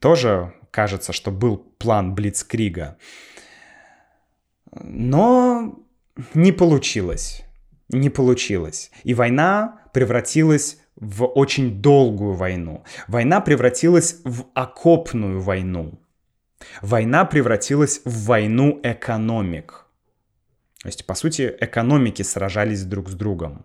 тоже 0.00 0.52
кажется, 0.74 1.12
что 1.12 1.30
был 1.30 1.56
план 1.56 2.14
Блицкрига. 2.14 2.96
Но 4.82 5.78
не 6.34 6.52
получилось. 6.52 7.44
Не 7.90 8.10
получилось. 8.10 8.90
И 9.04 9.14
война 9.14 9.80
превратилась 9.92 10.78
в 10.96 11.24
очень 11.26 11.80
долгую 11.80 12.34
войну. 12.34 12.82
Война 13.06 13.40
превратилась 13.40 14.20
в 14.24 14.46
окопную 14.54 15.40
войну. 15.40 16.00
Война 16.82 17.24
превратилась 17.24 18.00
в 18.04 18.26
войну 18.26 18.80
экономик. 18.82 19.86
То 20.82 20.88
есть, 20.88 21.06
по 21.06 21.14
сути, 21.14 21.54
экономики 21.60 22.22
сражались 22.22 22.84
друг 22.84 23.10
с 23.10 23.14
другом. 23.14 23.64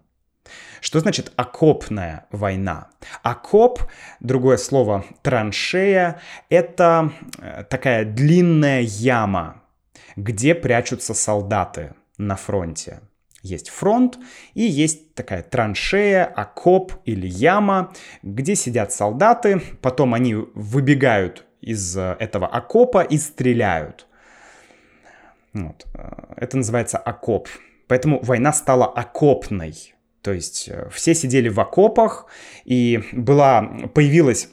Что 0.81 0.99
значит 0.99 1.31
окопная 1.35 2.25
война? 2.31 2.89
Окоп, 3.23 3.81
другое 4.19 4.57
слово 4.57 5.05
траншея, 5.21 6.19
это 6.49 7.11
э, 7.37 7.63
такая 7.69 8.05
длинная 8.05 8.81
яма, 8.81 9.61
где 10.15 10.55
прячутся 10.55 11.13
солдаты 11.13 11.93
на 12.17 12.35
фронте. 12.35 13.01
Есть 13.41 13.69
фронт 13.69 14.17
и 14.53 14.63
есть 14.63 15.13
такая 15.13 15.43
траншея, 15.43 16.25
окоп 16.25 16.93
или 17.05 17.27
яма, 17.27 17.93
где 18.21 18.55
сидят 18.55 18.91
солдаты, 18.91 19.61
потом 19.81 20.13
они 20.13 20.35
выбегают 20.35 21.45
из 21.61 21.95
э, 21.97 22.17
этого 22.19 22.47
окопа 22.47 23.01
и 23.01 23.17
стреляют. 23.17 24.07
Вот. 25.53 25.85
Э, 25.93 26.33
это 26.35 26.57
называется 26.57 26.97
окоп. 26.97 27.47
Поэтому 27.87 28.19
война 28.21 28.53
стала 28.53 28.85
окопной. 28.85 29.95
То 30.21 30.33
есть 30.33 30.69
э, 30.69 30.89
все 30.91 31.15
сидели 31.15 31.49
в 31.49 31.59
окопах, 31.59 32.25
и 32.65 33.03
была, 33.11 33.61
появилась 33.93 34.49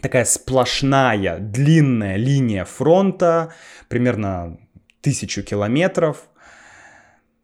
такая 0.00 0.24
сплошная, 0.24 1.38
длинная 1.38 2.16
линия 2.16 2.64
фронта, 2.64 3.52
примерно 3.88 4.58
тысячу 5.00 5.42
километров. 5.42 6.28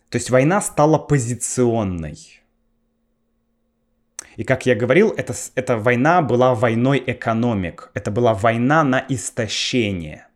То 0.09 0.17
есть 0.17 0.31
война 0.31 0.61
стала 0.61 0.99
позиционной. 0.99 2.41
И 4.37 4.45
как 4.45 4.67
я 4.67 4.75
говорил, 4.75 5.11
это, 5.11 5.35
эта 5.57 5.77
война 5.77 6.23
была 6.23 6.55
войной 6.55 7.03
экономик. 7.05 7.91
Это 7.95 8.11
была 8.11 8.35
война 8.35 8.85
на 8.85 9.05
истощение. 9.09 10.29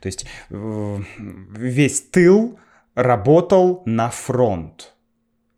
То 0.00 0.06
есть 0.06 0.26
весь 0.48 2.02
тыл 2.02 2.58
работал 2.94 3.82
на 3.84 4.10
фронт. 4.10 4.91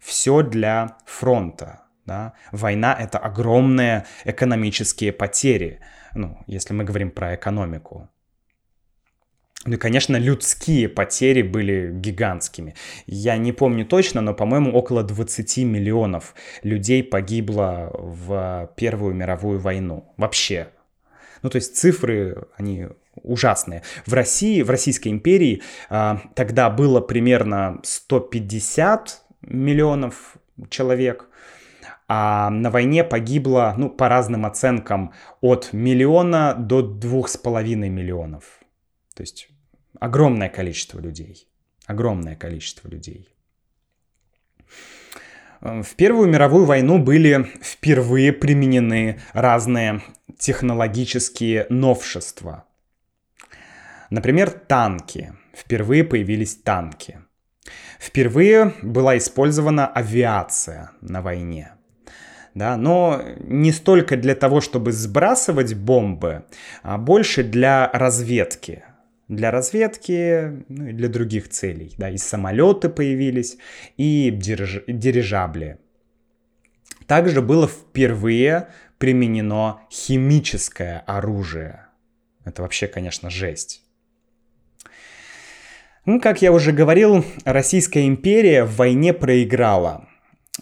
Все 0.04 0.42
для 0.42 0.98
фронта. 1.06 1.84
Да? 2.04 2.34
Война— 2.52 2.94
это 3.00 3.18
огромные 3.18 4.04
экономические 4.26 5.12
потери, 5.12 5.80
ну, 6.14 6.36
если 6.46 6.74
мы 6.74 6.84
говорим 6.84 7.10
про 7.10 7.34
экономику. 7.34 8.10
Ну 9.64 9.74
и, 9.74 9.76
конечно, 9.78 10.16
людские 10.16 10.90
потери 10.90 11.40
были 11.40 11.90
гигантскими. 11.90 12.74
Я 13.06 13.38
не 13.38 13.52
помню 13.52 13.86
точно, 13.86 14.20
но, 14.20 14.34
по-моему, 14.34 14.72
около 14.72 15.02
20 15.02 15.64
миллионов 15.64 16.34
людей 16.62 17.02
погибло 17.02 17.90
в 17.94 18.70
Первую 18.76 19.14
мировую 19.14 19.58
войну. 19.58 20.12
Вообще. 20.18 20.68
Ну, 21.40 21.48
то 21.48 21.56
есть 21.56 21.78
цифры, 21.78 22.46
они 22.58 22.88
ужасные. 23.22 23.82
В 24.04 24.12
России, 24.12 24.60
в 24.60 24.68
Российской 24.68 25.08
империи 25.08 25.62
а, 25.88 26.20
тогда 26.34 26.68
было 26.68 27.00
примерно 27.00 27.80
150 27.84 29.23
миллионов 29.46 30.36
человек, 30.70 31.28
а 32.06 32.50
на 32.50 32.70
войне 32.70 33.02
погибло, 33.02 33.74
ну, 33.76 33.88
по 33.88 34.08
разным 34.08 34.44
оценкам, 34.44 35.12
от 35.40 35.72
миллиона 35.72 36.54
до 36.54 36.82
двух 36.82 37.28
с 37.28 37.36
половиной 37.36 37.88
миллионов. 37.88 38.60
То 39.14 39.22
есть 39.22 39.48
огромное 39.98 40.48
количество 40.48 41.00
людей. 41.00 41.48
Огромное 41.86 42.36
количество 42.36 42.88
людей. 42.88 43.28
В 45.60 45.94
Первую 45.96 46.28
мировую 46.28 46.66
войну 46.66 46.98
были 46.98 47.46
впервые 47.62 48.32
применены 48.32 49.20
разные 49.32 50.02
технологические 50.38 51.66
новшества. 51.70 52.66
Например, 54.10 54.50
танки. 54.50 55.32
Впервые 55.54 56.04
появились 56.04 56.54
танки. 56.56 57.23
Впервые 57.98 58.74
была 58.82 59.16
использована 59.16 59.86
авиация 59.86 60.90
на 61.00 61.22
войне. 61.22 61.72
Да, 62.54 62.76
но 62.76 63.20
не 63.38 63.72
столько 63.72 64.16
для 64.16 64.34
того, 64.34 64.60
чтобы 64.60 64.92
сбрасывать 64.92 65.74
бомбы, 65.74 66.44
а 66.82 66.98
больше 66.98 67.42
для 67.42 67.90
разведки 67.92 68.84
для 69.28 69.50
разведки, 69.50 70.64
ну 70.68 70.88
и 70.88 70.92
для 70.92 71.08
других 71.08 71.48
целей. 71.48 71.94
Да, 71.98 72.10
и 72.10 72.18
самолеты 72.18 72.88
появились, 72.88 73.56
и 73.96 74.30
дириж... 74.30 74.82
дирижабли. 74.86 75.78
Также 77.06 77.42
было 77.42 77.68
впервые 77.68 78.68
применено 78.98 79.80
химическое 79.90 81.02
оружие. 81.06 81.86
Это 82.44 82.62
вообще, 82.62 82.86
конечно, 82.86 83.30
жесть. 83.30 83.82
Ну, 86.06 86.20
как 86.20 86.42
я 86.42 86.52
уже 86.52 86.72
говорил, 86.72 87.24
Российская 87.44 88.06
империя 88.06 88.64
в 88.64 88.76
войне 88.76 89.14
проиграла. 89.14 90.06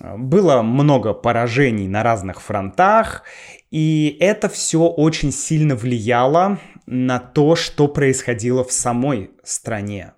Было 0.00 0.62
много 0.62 1.14
поражений 1.14 1.88
на 1.88 2.05
разных 2.05 2.40
фронтах, 2.40 3.24
и 3.72 4.16
это 4.20 4.48
все 4.48 4.87
очень 4.87 5.33
сильно 5.33 5.74
влияло 5.74 6.61
на 6.87 7.18
то, 7.18 7.57
что 7.57 7.88
происходило 7.88 8.62
в 8.62 8.70
самой 8.70 9.33
стране. 9.42 10.12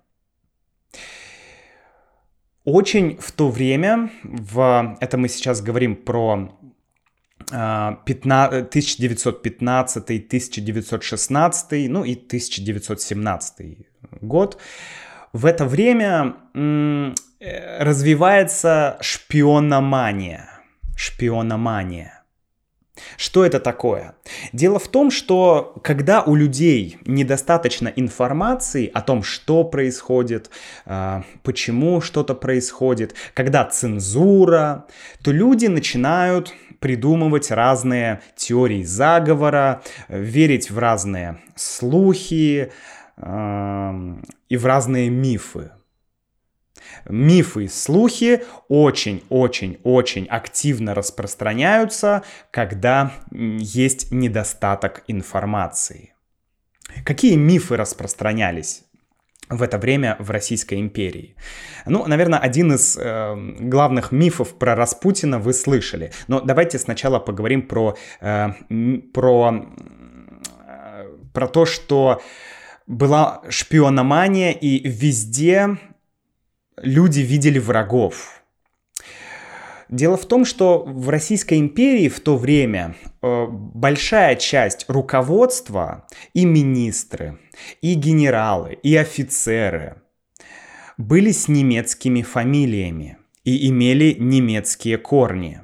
Очень 2.63 3.17
в 3.17 3.31
то 3.31 3.49
время, 3.49 4.11
в, 4.23 4.95
это 4.99 5.17
мы 5.17 5.27
сейчас 5.27 5.59
говорим 5.61 5.95
про 5.95 6.51
1915, 7.49 10.03
1916, 10.03 11.73
а, 11.73 11.75
ну 11.89 12.03
и 12.03 12.13
1917 12.13 13.77
год, 14.21 14.59
в 15.35 15.45
это 15.45 15.65
время 15.65 16.33
э, 16.53 17.13
развивается 17.79 18.97
шпиономания. 19.01 20.47
Шпиономания. 20.95 22.23
Что 23.17 23.45
это 23.45 23.59
такое? 23.59 24.15
Дело 24.53 24.79
в 24.79 24.87
том, 24.87 25.11
что 25.11 25.75
когда 25.83 26.23
у 26.23 26.35
людей 26.35 26.99
недостаточно 27.05 27.91
информации 27.93 28.89
о 28.93 29.01
том, 29.01 29.23
что 29.23 29.65
происходит, 29.65 30.49
а, 30.85 31.23
почему 31.43 31.99
что-то 31.99 32.33
происходит, 32.33 33.13
когда 33.33 33.65
цензура, 33.65 34.85
то 35.21 35.31
люди 35.33 35.65
начинают 35.65 36.53
придумывать 36.79 37.51
разные 37.51 38.21
теории 38.37 38.83
заговора, 38.83 39.81
верить 40.07 40.71
в 40.71 40.79
разные 40.79 41.39
слухи 41.57 42.71
и 43.17 44.57
в 44.57 44.65
разные 44.65 45.09
мифы. 45.09 45.71
Мифы 47.07 47.67
слухи 47.67 48.43
очень-очень-очень 48.67 50.25
активно 50.25 50.93
распространяются, 50.93 52.23
когда 52.51 53.13
есть 53.31 54.11
недостаток 54.11 55.03
информации. 55.07 56.13
Какие 57.03 57.35
мифы 57.35 57.77
распространялись 57.77 58.83
в 59.49 59.61
это 59.61 59.77
время 59.77 60.15
в 60.19 60.31
Российской 60.31 60.79
империи. 60.79 61.35
Ну, 61.85 62.05
наверное, 62.07 62.39
один 62.39 62.73
из 62.73 62.97
э, 62.97 63.35
главных 63.59 64.11
мифов 64.11 64.57
про 64.57 64.75
Распутина 64.75 65.37
вы 65.37 65.53
слышали. 65.53 66.11
Но 66.27 66.41
давайте 66.41 66.79
сначала 66.79 67.19
поговорим 67.19 67.61
про, 67.61 67.95
э, 68.21 68.49
про, 69.13 69.67
э, 70.67 71.09
про 71.31 71.47
то, 71.47 71.65
что 71.65 72.21
была 72.87 73.41
шпиономания 73.49 74.51
и 74.51 74.87
везде 74.87 75.77
люди 76.77 77.21
видели 77.21 77.59
врагов. 77.59 78.41
Дело 79.89 80.17
в 80.17 80.25
том, 80.25 80.45
что 80.45 80.83
в 80.83 81.09
Российской 81.09 81.59
империи 81.59 82.09
в 82.09 82.19
то 82.19 82.37
время 82.37 82.95
э, 83.21 83.45
большая 83.49 84.35
часть 84.35 84.85
руководства 84.87 86.07
и 86.33 86.43
министры, 86.45 87.37
и 87.81 87.93
генералы, 87.93 88.79
и 88.81 88.95
офицеры 88.95 90.01
были 90.97 91.31
с 91.31 91.47
немецкими 91.47 92.23
фамилиями 92.23 93.17
и 93.43 93.69
имели 93.69 94.15
немецкие 94.17 94.97
корни. 94.97 95.61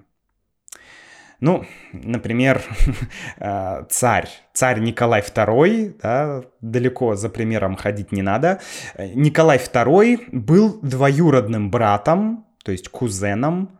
Ну, 1.41 1.65
например, 1.91 2.61
э, 3.37 3.83
царь, 3.89 4.29
царь 4.53 4.79
Николай 4.79 5.21
II, 5.21 5.99
да, 6.01 6.43
далеко 6.61 7.15
за 7.15 7.29
примером 7.29 7.75
ходить 7.75 8.11
не 8.11 8.21
надо. 8.21 8.59
Николай 8.97 9.57
II 9.57 10.29
был 10.31 10.79
двоюродным 10.81 11.71
братом, 11.71 12.45
то 12.63 12.71
есть 12.71 12.89
кузеном 12.89 13.79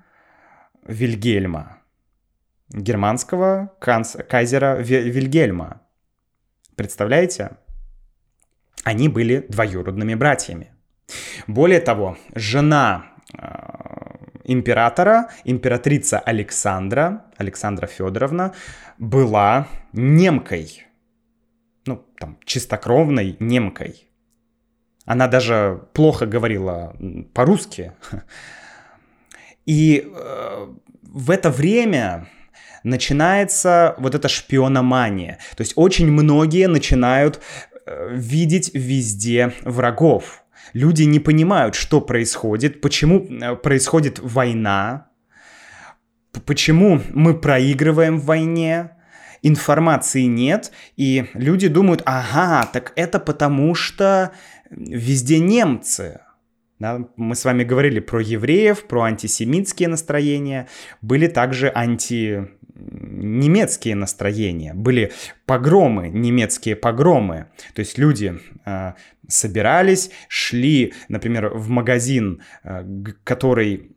Вильгельма, 0.87 1.77
германского 2.69 3.71
кайзера 3.79 4.77
Вильгельма. 4.77 5.81
Представляете? 6.75 7.51
Они 8.83 9.07
были 9.07 9.45
двоюродными 9.47 10.15
братьями. 10.15 10.73
Более 11.45 11.79
того, 11.79 12.17
жена 12.33 13.05
э, 13.37 14.00
императора, 14.51 15.29
императрица 15.45 16.19
Александра, 16.19 17.25
Александра 17.37 17.87
Федоровна, 17.87 18.53
была 18.97 19.67
немкой. 19.93 20.85
Ну, 21.85 22.05
там, 22.19 22.37
чистокровной 22.45 23.35
немкой. 23.39 24.07
Она 25.05 25.27
даже 25.27 25.87
плохо 25.93 26.25
говорила 26.25 26.95
по-русски. 27.33 27.93
И 29.65 30.05
э, 30.05 30.67
в 31.03 31.31
это 31.31 31.49
время 31.49 32.27
начинается 32.83 33.95
вот 33.97 34.15
эта 34.15 34.27
шпиономания. 34.27 35.39
То 35.55 35.61
есть 35.61 35.73
очень 35.75 36.11
многие 36.11 36.67
начинают 36.67 37.41
э, 37.85 38.09
видеть 38.11 38.71
везде 38.73 39.53
врагов. 39.63 40.40
Люди 40.73 41.03
не 41.03 41.19
понимают, 41.19 41.75
что 41.75 42.01
происходит, 42.01 42.81
почему 42.81 43.25
э, 43.29 43.55
происходит 43.55 44.19
война, 44.19 45.07
почему 46.45 47.01
мы 47.09 47.33
проигрываем 47.33 48.19
в 48.19 48.25
войне, 48.25 48.91
информации 49.41 50.23
нет, 50.23 50.71
и 50.97 51.25
люди 51.33 51.67
думают, 51.67 52.01
ага, 52.05 52.69
так 52.71 52.93
это 52.95 53.19
потому 53.19 53.75
что 53.75 54.31
везде 54.69 55.39
немцы. 55.39 56.21
Да, 56.79 56.99
мы 57.15 57.35
с 57.35 57.45
вами 57.45 57.63
говорили 57.63 57.99
про 57.99 58.21
евреев, 58.21 58.87
про 58.87 59.03
антисемитские 59.03 59.87
настроения, 59.87 60.67
были 61.01 61.27
также 61.27 61.71
анти 61.73 62.49
немецкие 62.89 63.95
настроения, 63.95 64.73
были 64.73 65.11
погромы, 65.45 66.09
немецкие 66.09 66.75
погромы. 66.75 67.47
То 67.73 67.81
есть 67.81 67.97
люди 67.97 68.39
э, 68.65 68.93
собирались, 69.27 70.11
шли, 70.27 70.93
например, 71.07 71.49
в 71.49 71.69
магазин, 71.69 72.41
э, 72.63 72.85
который 73.23 73.95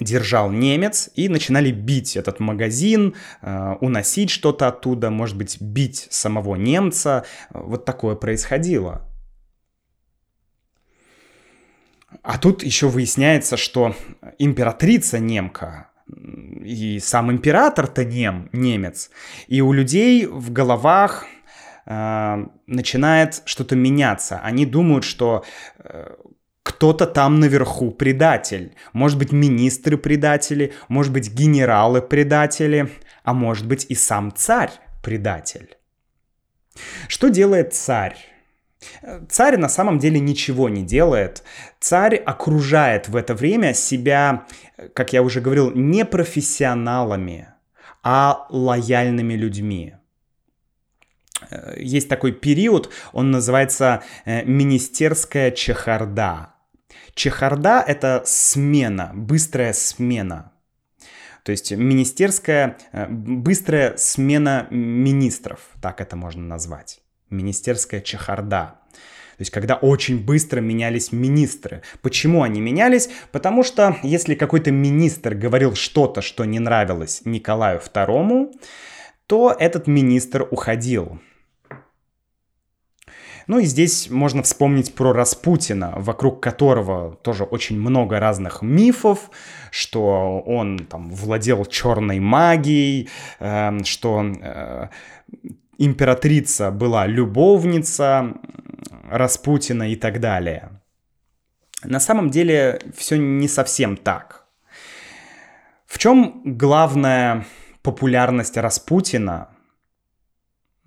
держал 0.00 0.50
немец, 0.50 1.10
и 1.14 1.28
начинали 1.28 1.70
бить 1.70 2.16
этот 2.16 2.40
магазин, 2.40 3.14
э, 3.42 3.74
уносить 3.80 4.30
что-то 4.30 4.68
оттуда, 4.68 5.10
может 5.10 5.36
быть, 5.36 5.60
бить 5.60 6.08
самого 6.10 6.56
немца. 6.56 7.24
Вот 7.50 7.84
такое 7.84 8.16
происходило. 8.16 9.08
А 12.22 12.38
тут 12.38 12.62
еще 12.62 12.88
выясняется, 12.88 13.56
что 13.56 13.94
императрица 14.38 15.18
немка, 15.18 15.90
и 16.06 16.98
сам 17.00 17.30
император-то 17.30 18.04
нем, 18.04 18.48
немец, 18.52 19.10
и 19.46 19.60
у 19.60 19.72
людей 19.72 20.26
в 20.26 20.52
головах 20.52 21.26
э, 21.86 22.46
начинает 22.66 23.42
что-то 23.44 23.76
меняться. 23.76 24.40
Они 24.42 24.66
думают, 24.66 25.04
что 25.04 25.44
э, 25.78 26.14
кто-то 26.62 27.06
там 27.06 27.40
наверху 27.40 27.90
предатель. 27.90 28.74
Может 28.92 29.18
быть, 29.18 29.32
министры 29.32 29.96
предатели, 29.96 30.72
может 30.88 31.12
быть, 31.12 31.32
генералы 31.32 32.02
предатели, 32.02 32.90
а 33.22 33.34
может 33.34 33.66
быть 33.66 33.86
и 33.88 33.94
сам 33.94 34.32
царь 34.34 34.72
предатель. 35.02 35.76
Что 37.08 37.28
делает 37.28 37.74
царь? 37.74 38.16
Царь 39.28 39.56
на 39.56 39.68
самом 39.68 39.98
деле 39.98 40.20
ничего 40.20 40.68
не 40.68 40.82
делает. 40.82 41.42
Царь 41.80 42.16
окружает 42.16 43.08
в 43.08 43.16
это 43.16 43.34
время 43.34 43.74
себя, 43.74 44.46
как 44.94 45.12
я 45.12 45.22
уже 45.22 45.40
говорил, 45.40 45.70
не 45.72 46.04
профессионалами, 46.04 47.48
а 48.02 48.46
лояльными 48.50 49.34
людьми. 49.34 49.94
Есть 51.76 52.08
такой 52.08 52.32
период, 52.32 52.90
он 53.12 53.30
называется 53.30 54.02
э, 54.24 54.44
министерская 54.44 55.50
чехарда. 55.50 56.54
Чехарда— 57.14 57.84
это 57.86 58.22
смена, 58.24 59.10
быстрая 59.14 59.72
смена. 59.72 60.52
То 61.42 61.52
есть 61.52 61.72
министерская, 61.72 62.78
э, 62.92 63.06
быстрая 63.08 63.96
смена 63.96 64.66
министров, 64.70 65.60
так 65.82 66.00
это 66.00 66.16
можно 66.16 66.42
назвать 66.42 67.03
министерская 67.30 68.00
чехарда. 68.00 68.80
То 69.36 69.40
есть, 69.40 69.50
когда 69.50 69.74
очень 69.74 70.24
быстро 70.24 70.60
менялись 70.60 71.10
министры. 71.10 71.82
Почему 72.02 72.44
они 72.44 72.60
менялись? 72.60 73.10
Потому 73.32 73.64
что 73.64 73.96
если 74.04 74.36
какой-то 74.36 74.70
министр 74.70 75.34
говорил 75.34 75.74
что-то, 75.74 76.22
что 76.22 76.44
не 76.44 76.60
нравилось 76.60 77.22
Николаю 77.24 77.80
II, 77.80 78.52
то 79.26 79.54
этот 79.58 79.88
министр 79.88 80.46
уходил. 80.48 81.18
Ну 83.46 83.58
и 83.58 83.64
здесь 83.64 84.08
можно 84.08 84.42
вспомнить 84.42 84.94
про 84.94 85.12
Распутина, 85.12 85.94
вокруг 85.96 86.42
которого 86.42 87.16
тоже 87.16 87.44
очень 87.44 87.78
много 87.78 88.18
разных 88.18 88.62
мифов, 88.62 89.30
что 89.70 90.40
он 90.46 90.78
там 90.78 91.10
владел 91.10 91.64
черной 91.66 92.20
магией, 92.20 93.10
э, 93.40 93.84
что 93.84 94.88
императрица 95.78 96.70
была 96.70 97.06
любовница 97.06 98.34
Распутина 99.10 99.90
и 99.90 99.96
так 99.96 100.20
далее. 100.20 100.80
На 101.84 102.00
самом 102.00 102.30
деле 102.30 102.80
все 102.96 103.16
не 103.16 103.48
совсем 103.48 103.96
так. 103.96 104.46
В 105.86 105.98
чем 105.98 106.42
главная 106.44 107.46
популярность 107.82 108.56
Распутина 108.56 109.48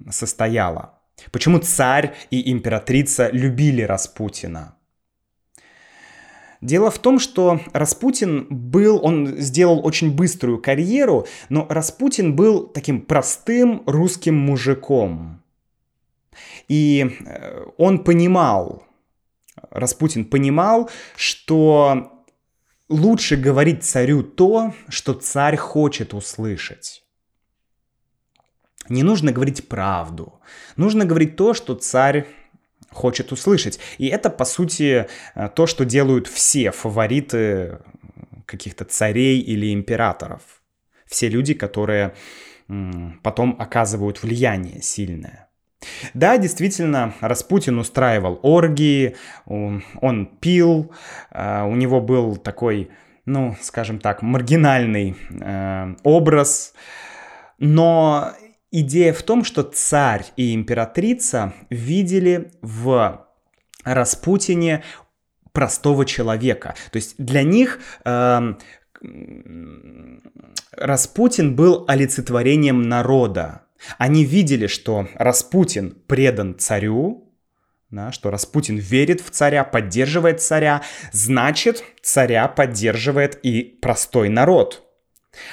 состояла? 0.10 1.00
Почему 1.32 1.60
царь 1.60 2.16
и 2.30 2.52
императрица 2.52 3.30
любили 3.32 3.84
Распутина? 3.84 4.77
Дело 6.62 6.90
в 6.90 6.98
том, 6.98 7.20
что 7.20 7.60
Распутин 7.74 8.48
был, 8.50 9.00
он 9.04 9.38
сделал 9.38 9.86
очень 9.86 10.16
быструю 10.16 10.60
карьеру, 10.60 11.28
но 11.50 11.68
Распутин 11.70 12.36
был 12.36 12.68
таким 12.68 13.02
простым 13.02 13.84
русским 13.86 14.36
мужиком. 14.36 15.44
И 16.68 17.18
э, 17.26 17.66
он 17.78 18.04
понимал, 18.04 18.84
Распутин 19.70 20.26
понимал, 20.26 20.90
что 21.16 22.24
лучше 22.90 23.36
говорить 23.36 23.84
царю 23.84 24.24
то, 24.24 24.74
что 24.90 25.14
царь 25.14 25.58
хочет 25.58 26.14
услышать. 26.14 27.04
Не 28.90 29.04
нужно 29.04 29.32
говорить 29.32 29.68
правду. 29.68 30.40
Нужно 30.78 31.06
говорить 31.06 31.36
то, 31.36 31.54
что 31.54 31.76
царь 31.76 32.26
хочет 32.98 33.32
услышать. 33.32 33.80
И 33.98 34.08
это, 34.08 34.30
по 34.30 34.46
сути, 34.46 35.08
э, 35.36 35.50
то, 35.56 35.68
что 35.68 35.86
делают 35.86 36.28
все 36.28 36.72
фавориты 36.72 37.80
каких-то 38.46 38.86
царей 38.86 39.40
или 39.40 39.74
императоров. 39.74 40.42
все 41.06 41.30
люди, 41.30 41.54
которые 41.54 42.14
потом 43.24 43.56
оказывают 43.60 44.24
влияние 44.24 44.82
сильное. 44.82 45.48
Да, 46.14 46.38
действительно, 46.38 47.14
Распутин 47.22 47.80
устраивал 47.80 48.40
оргии, 48.42 49.16
он 49.46 50.26
пил, 50.42 50.92
а, 51.32 51.66
у 51.66 51.76
него 51.76 52.02
был 52.02 52.36
такой, 52.36 52.90
ну, 53.26 53.56
скажем 53.62 54.00
так, 54.00 54.22
маргинальный 54.22 55.16
э, 55.30 55.96
образ, 56.04 56.74
но 57.60 58.34
идея 58.72 59.14
в 59.14 59.24
том, 59.24 59.44
что 59.44 59.64
царь 59.64 60.26
и 60.36 60.54
императрица 60.54 61.54
видели 61.70 62.52
в 62.62 63.26
Распутине 63.84 64.84
простого 65.54 66.06
человека. 66.06 66.76
То 66.92 66.98
есть 66.98 67.16
для 67.18 67.44
них 67.44 67.80
э, 68.06 68.54
Распутин 70.72 71.56
был 71.56 71.86
олицетворением 71.88 72.84
народа. 72.84 73.64
Они 73.98 74.26
видели, 74.26 74.68
что 74.68 75.08
Распутин 75.16 75.92
предан 76.08 76.58
царю, 76.58 77.34
да, 77.90 78.12
что 78.12 78.32
Распутин 78.32 78.78
верит 78.78 79.22
в 79.22 79.30
царя, 79.30 79.64
поддерживает 79.64 80.42
царя, 80.42 80.84
значит, 81.12 81.84
царя 82.02 82.48
поддерживает 82.48 83.40
и 83.44 83.62
простой 83.64 84.30
народ. 84.30 84.87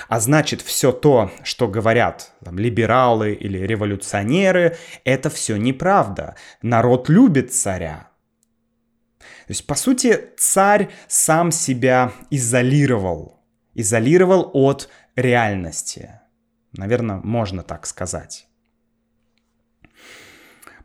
А 0.08 0.20
значит, 0.20 0.60
все 0.62 0.92
то, 0.92 1.30
что 1.42 1.68
говорят 1.68 2.32
там, 2.44 2.58
либералы 2.58 3.32
или 3.32 3.58
революционеры, 3.58 4.76
это 5.04 5.30
все 5.30 5.56
неправда. 5.56 6.36
Народ 6.62 7.08
любит 7.08 7.52
царя. 7.52 8.08
То 9.18 9.50
есть, 9.50 9.66
по 9.66 9.74
сути, 9.74 10.30
царь 10.36 10.88
сам 11.06 11.50
себя 11.50 12.12
изолировал. 12.30 13.40
Изолировал 13.74 14.50
от 14.52 14.88
реальности. 15.16 16.20
Наверное, 16.72 17.16
можно 17.22 17.62
так 17.62 17.86
сказать. 17.86 18.46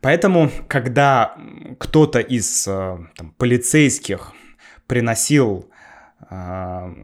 Поэтому, 0.00 0.50
когда 0.68 1.36
кто-то 1.78 2.20
из 2.20 2.66
э, 2.66 2.98
там, 3.16 3.32
полицейских 3.32 4.32
приносил, 4.86 5.70
э, 6.30 6.94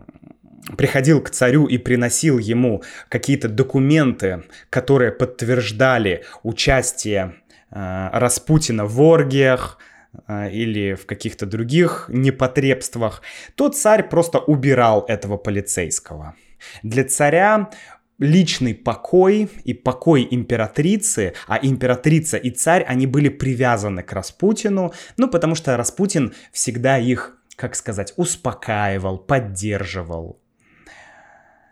приходил 0.76 1.20
к 1.20 1.30
царю 1.30 1.66
и 1.66 1.78
приносил 1.78 2.38
ему 2.38 2.82
какие-то 3.08 3.48
документы, 3.48 4.44
которые 4.70 5.12
подтверждали 5.12 6.24
участие 6.42 7.36
э, 7.70 8.08
Распутина 8.12 8.86
в 8.86 9.00
оргиях, 9.00 9.78
э, 10.26 10.50
или 10.50 10.94
в 10.94 11.06
каких-то 11.06 11.46
других 11.46 12.06
непотребствах, 12.08 13.22
то 13.54 13.68
царь 13.68 14.08
просто 14.08 14.38
убирал 14.38 15.04
этого 15.08 15.36
полицейского. 15.36 16.34
Для 16.82 17.04
царя 17.04 17.70
личный 18.18 18.74
покой 18.74 19.50
и 19.64 19.74
покой 19.74 20.26
императрицы, 20.30 21.34
а 21.46 21.58
императрица 21.60 22.36
и 22.36 22.50
царь, 22.50 22.82
они 22.82 23.06
были 23.06 23.28
привязаны 23.28 24.02
к 24.02 24.12
Распутину, 24.12 24.92
ну, 25.16 25.28
потому 25.28 25.54
что 25.54 25.76
Распутин 25.76 26.34
всегда 26.52 26.98
их, 26.98 27.36
как 27.56 27.74
сказать, 27.74 28.14
успокаивал, 28.16 29.18
поддерживал. 29.18 30.40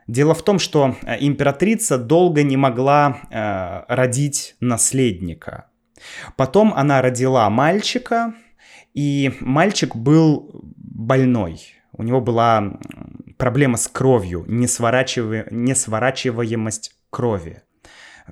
Дело 0.06 0.34
в 0.34 0.42
том, 0.42 0.58
что 0.58 0.96
э, 1.02 1.16
императрица 1.20 1.96
долго 1.98 2.42
не 2.42 2.56
могла 2.56 3.18
э, 3.30 3.84
родить 3.88 4.56
наследника. 4.60 5.66
Потом 6.36 6.74
она 6.74 7.02
родила 7.02 7.48
мальчика, 7.48 8.34
и 8.92 9.32
мальчик 9.40 9.96
был 9.96 10.50
больной. 10.76 11.60
У 11.92 12.02
него 12.02 12.20
была 12.20 12.78
проблема 13.38 13.76
с 13.76 13.86
кровью, 13.88 14.44
несворачиваемость 14.48 16.92
крови. 17.10 17.62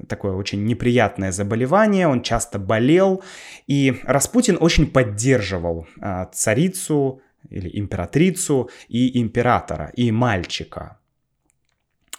Такое 0.08 0.32
очень 0.32 0.64
неприятное 0.64 1.32
заболевание, 1.32 2.08
он 2.08 2.22
часто 2.22 2.58
болел, 2.58 3.22
и 3.66 4.00
Распутин 4.04 4.56
очень 4.58 4.90
поддерживал 4.90 5.86
а, 6.00 6.30
царицу 6.32 7.20
или 7.50 7.78
императрицу 7.78 8.70
и 8.88 9.20
императора, 9.20 9.92
и 9.94 10.10
мальчика. 10.10 11.01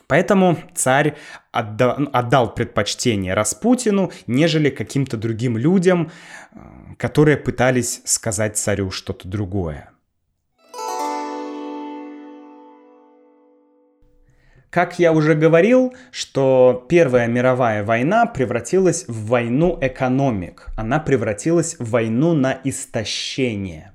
Поэтому 0.08 0.58
царь 0.76 1.16
отда- 1.52 1.98
отдал 2.12 2.54
предпочтение 2.54 3.34
Распутину, 3.34 4.12
нежели 4.28 4.70
каким-то 4.70 5.18
другим 5.18 5.58
людям, 5.58 6.12
а, 6.52 6.96
которые 6.98 7.38
пытались 7.38 8.02
сказать 8.06 8.58
царю 8.58 8.92
что-то 8.92 9.28
другое. 9.28 9.90
Как 14.74 14.98
я 14.98 15.14
уже 15.14 15.36
говорил, 15.36 15.94
что 16.10 16.84
Первая 16.90 17.28
мировая 17.28 17.84
война 17.84 18.26
превратилась 18.26 19.06
в 19.08 19.28
войну 19.28 19.78
экономик. 19.80 20.68
Она 20.76 21.00
превратилась 21.00 21.76
в 21.78 21.92
войну 21.92 22.34
на 22.34 22.60
истощение. 22.64 23.92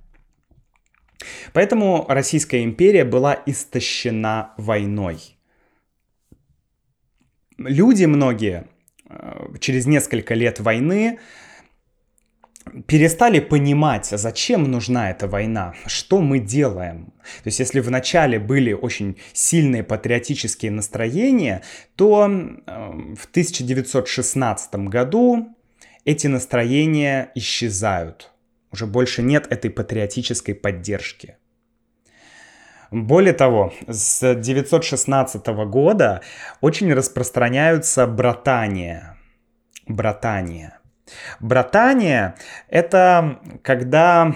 Поэтому 1.52 2.06
Российская 2.08 2.62
империя 2.62 3.04
была 3.04 3.36
истощена 3.44 4.52
войной. 4.56 5.37
Люди 7.58 8.04
многие 8.04 8.66
э, 9.08 9.54
через 9.60 9.86
несколько 9.86 10.34
лет 10.34 10.60
войны 10.60 11.18
перестали 12.86 13.40
понимать, 13.40 14.06
зачем 14.06 14.70
нужна 14.70 15.10
эта 15.10 15.26
война, 15.26 15.74
что 15.86 16.20
мы 16.20 16.38
делаем. 16.38 17.06
То 17.42 17.46
есть 17.46 17.58
если 17.58 17.80
в 17.80 17.90
начале 17.90 18.38
были 18.38 18.72
очень 18.72 19.16
сильные 19.32 19.82
патриотические 19.82 20.70
настроения, 20.70 21.62
то 21.96 22.24
эм, 22.24 23.16
в 23.16 23.26
1916 23.26 24.74
году 24.88 25.56
эти 26.04 26.26
настроения 26.26 27.30
исчезают. 27.34 28.30
Уже 28.70 28.86
больше 28.86 29.22
нет 29.22 29.46
этой 29.50 29.70
патриотической 29.70 30.54
поддержки. 30.54 31.36
Более 32.90 33.34
того, 33.34 33.72
с 33.86 34.22
1916 34.22 35.46
года 35.66 36.22
очень 36.60 36.92
распространяются 36.92 38.06
братания. 38.06 39.16
Братания. 39.86 40.78
Братания— 41.40 42.34
это 42.68 43.40
когда, 43.62 44.34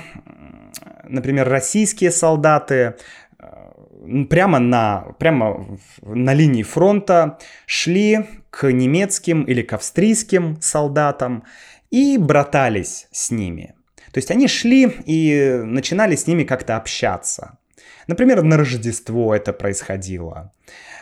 например, 1.04 1.48
российские 1.48 2.10
солдаты 2.10 2.94
э, 3.38 4.24
прямо 4.28 4.58
на, 4.58 5.06
прямо 5.18 5.78
на 6.02 6.34
линии 6.34 6.62
фронта 6.62 7.38
шли 7.66 8.26
к 8.50 8.70
немецким 8.70 9.42
или 9.44 9.62
к 9.62 9.72
австрийским 9.72 10.60
солдатам 10.60 11.44
и 11.90 12.18
братались 12.18 13.08
с 13.12 13.30
ними. 13.30 13.74
То 14.12 14.18
есть 14.18 14.30
они 14.30 14.46
шли 14.46 14.90
и 15.06 15.60
начинали 15.64 16.16
с 16.16 16.26
ними 16.26 16.44
как-то 16.44 16.76
общаться. 16.76 17.58
Например, 18.06 18.42
на 18.42 18.56
Рождество 18.56 19.34
это 19.34 19.52
происходило. 19.52 20.52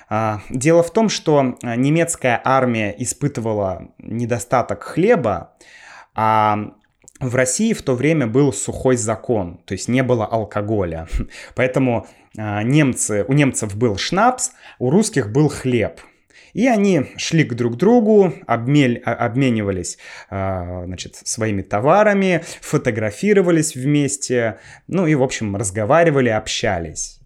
А, 0.08 0.40
дело 0.50 0.82
в 0.82 0.92
том, 0.92 1.08
что 1.08 1.56
а, 1.62 1.76
немецкая 1.76 2.40
армия 2.44 2.94
испытывала 2.98 3.92
недостаток 3.98 4.82
хлеба, 4.82 5.54
а 6.14 6.72
в 7.20 7.34
России 7.36 7.72
в 7.72 7.82
то 7.82 7.94
время 7.94 8.26
был 8.26 8.52
сухой 8.52 8.96
закон, 8.96 9.60
то 9.66 9.72
есть 9.72 9.88
не 9.88 10.02
было 10.02 10.26
алкоголя. 10.26 11.06
Поэтому 11.54 12.06
а, 12.36 12.62
немцы, 12.62 13.24
у 13.28 13.32
немцев 13.32 13.76
был 13.76 13.96
шнапс, 13.96 14.52
у 14.78 14.90
русских 14.90 15.30
был 15.30 15.48
хлеб. 15.48 16.00
И 16.52 16.66
они 16.66 17.06
шли 17.16 17.44
к 17.44 17.54
друг 17.54 17.76
другу, 17.76 18.34
обмель, 18.46 18.98
обменивались 18.98 19.98
значит, 20.28 21.16
своими 21.16 21.62
товарами, 21.62 22.42
фотографировались 22.60 23.76
вместе, 23.76 24.58
ну 24.86 25.06
и, 25.06 25.14
в 25.14 25.22
общем, 25.22 25.56
разговаривали, 25.56 26.28
общались. 26.28 27.20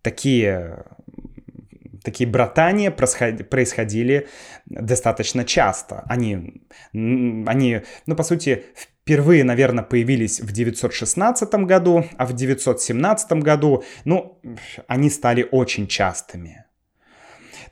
Такие 0.00 0.84
такие 2.02 2.28
братания 2.28 2.90
происходили 2.90 4.28
достаточно 4.66 5.44
часто. 5.44 6.04
Они, 6.08 6.64
они, 6.92 7.82
ну, 8.06 8.16
по 8.16 8.24
сути, 8.24 8.64
впервые, 8.74 9.44
наверное, 9.44 9.84
появились 9.84 10.40
в 10.40 10.50
916 10.50 11.54
году, 11.54 12.04
а 12.16 12.26
в 12.26 12.32
917 12.32 13.32
году, 13.34 13.84
ну, 14.04 14.40
они 14.88 15.10
стали 15.10 15.46
очень 15.48 15.86
частыми. 15.86 16.61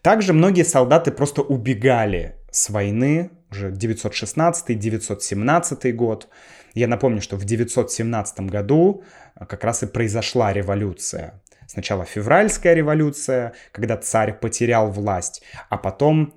Также 0.02 0.32
многие 0.32 0.64
солдаты 0.64 1.12
просто 1.12 1.42
убегали 1.42 2.36
с 2.50 2.70
войны, 2.70 3.30
уже 3.50 3.70
916-917 3.70 5.92
год. 5.92 6.28
Я 6.74 6.88
напомню, 6.88 7.20
что 7.20 7.36
в 7.36 7.44
917 7.44 8.40
году 8.40 9.04
как 9.34 9.62
раз 9.64 9.82
и 9.82 9.86
произошла 9.86 10.52
революция. 10.52 11.42
Сначала 11.66 12.04
февральская 12.04 12.74
революция, 12.74 13.54
когда 13.72 13.96
царь 13.96 14.32
потерял 14.32 14.90
власть, 14.90 15.42
а 15.68 15.76
потом 15.76 16.34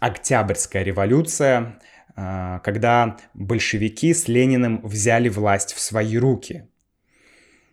Октябрьская 0.00 0.82
революция, 0.82 1.78
а, 2.16 2.60
когда 2.60 3.18
большевики 3.34 4.14
с 4.14 4.28
Лениным 4.28 4.80
взяли 4.82 5.28
власть 5.28 5.74
в 5.74 5.80
свои 5.80 6.16
руки. 6.16 6.66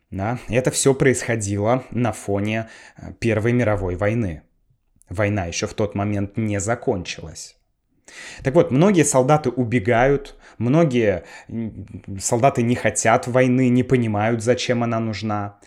Да? 0.10 0.40
Это 0.50 0.72
все 0.72 0.94
происходило 0.94 1.86
на 1.92 2.12
фоне 2.12 2.68
а, 2.96 3.14
Первой 3.14 3.54
мировой 3.54 3.96
войны. 3.96 4.44
Война 5.12 5.46
еще 5.46 5.68
в 5.68 5.74
тот 5.74 5.94
момент 5.94 6.38
не 6.38 6.62
закончилась. 6.62 7.58
Так 8.44 8.56
вот, 8.56 8.72
многие 8.72 9.04
солдаты 9.04 9.50
убегают, 9.50 10.38
многие 10.58 11.26
солдаты 12.18 12.64
не 12.64 12.76
хотят 12.76 13.28
войны, 13.28 13.68
не 13.68 13.84
понимают, 13.84 14.42
зачем 14.42 14.84
она 14.84 15.02
нужна. 15.02 15.60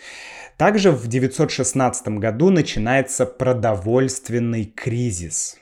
Также 0.56 0.92
в 0.92 1.08
916 1.08 2.08
году 2.08 2.48
начинается 2.48 3.26
продовольственный 3.26 4.64
кризис. 4.64 5.58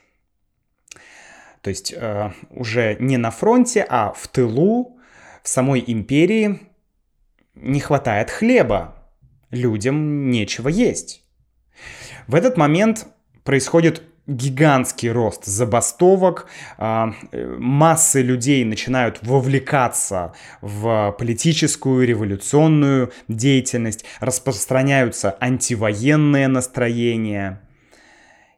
То 1.61 1.70
есть 1.70 1.93
э, 1.93 2.30
уже 2.51 2.97
не 3.01 3.16
на 3.16 3.33
фронте, 3.33 3.85
а 3.89 4.12
в 4.12 4.28
тылу, 4.28 5.01
в 5.43 5.49
самой 5.49 5.83
империи 5.85 6.61
не 7.57 7.80
хватает 7.80 8.30
хлеба. 8.30 8.95
Людям 9.51 10.30
нечего 10.30 10.68
есть. 10.68 11.24
В 12.28 12.37
этот 12.37 12.57
момент 12.57 13.09
происходит 13.45 14.03
гигантский 14.26 15.11
рост 15.11 15.45
забастовок, 15.45 16.47
а, 16.78 17.12
массы 17.32 18.22
людей 18.22 18.64
начинают 18.64 19.18
вовлекаться 19.22 20.32
в 20.61 21.14
политическую, 21.18 22.07
революционную 22.07 23.12
деятельность, 23.26 24.05
распространяются 24.20 25.36
антивоенные 25.40 26.47
настроения. 26.47 27.61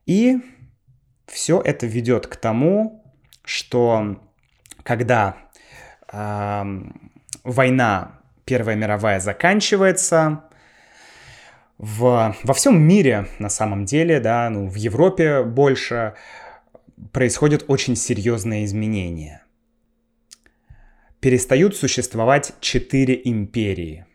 И 0.05 0.39
все 1.27 1.61
это 1.61 1.87
ведет 1.87 2.27
к 2.27 2.37
тому, 2.37 3.03
что 3.45 4.21
когда 4.83 5.37
э, 6.13 6.65
война 7.43 8.21
Первая 8.45 8.77
мировая 8.77 9.21
заканчивается, 9.21 10.45
в, 11.85 12.35
во 12.43 12.55
всем 12.55 12.81
мире, 12.81 13.29
на 13.39 13.51
самом 13.51 13.85
деле, 13.85 14.19
да, 14.19 14.49
ну, 14.49 14.69
в 14.69 14.75
Европе 14.77 15.43
больше, 15.43 16.15
происходят 17.13 17.67
очень 17.69 17.95
серьезные 17.95 18.65
изменения. 18.65 19.43
Перестают 21.21 21.77
существовать 21.77 22.55
четыре 22.61 23.21
империи. 23.23 24.07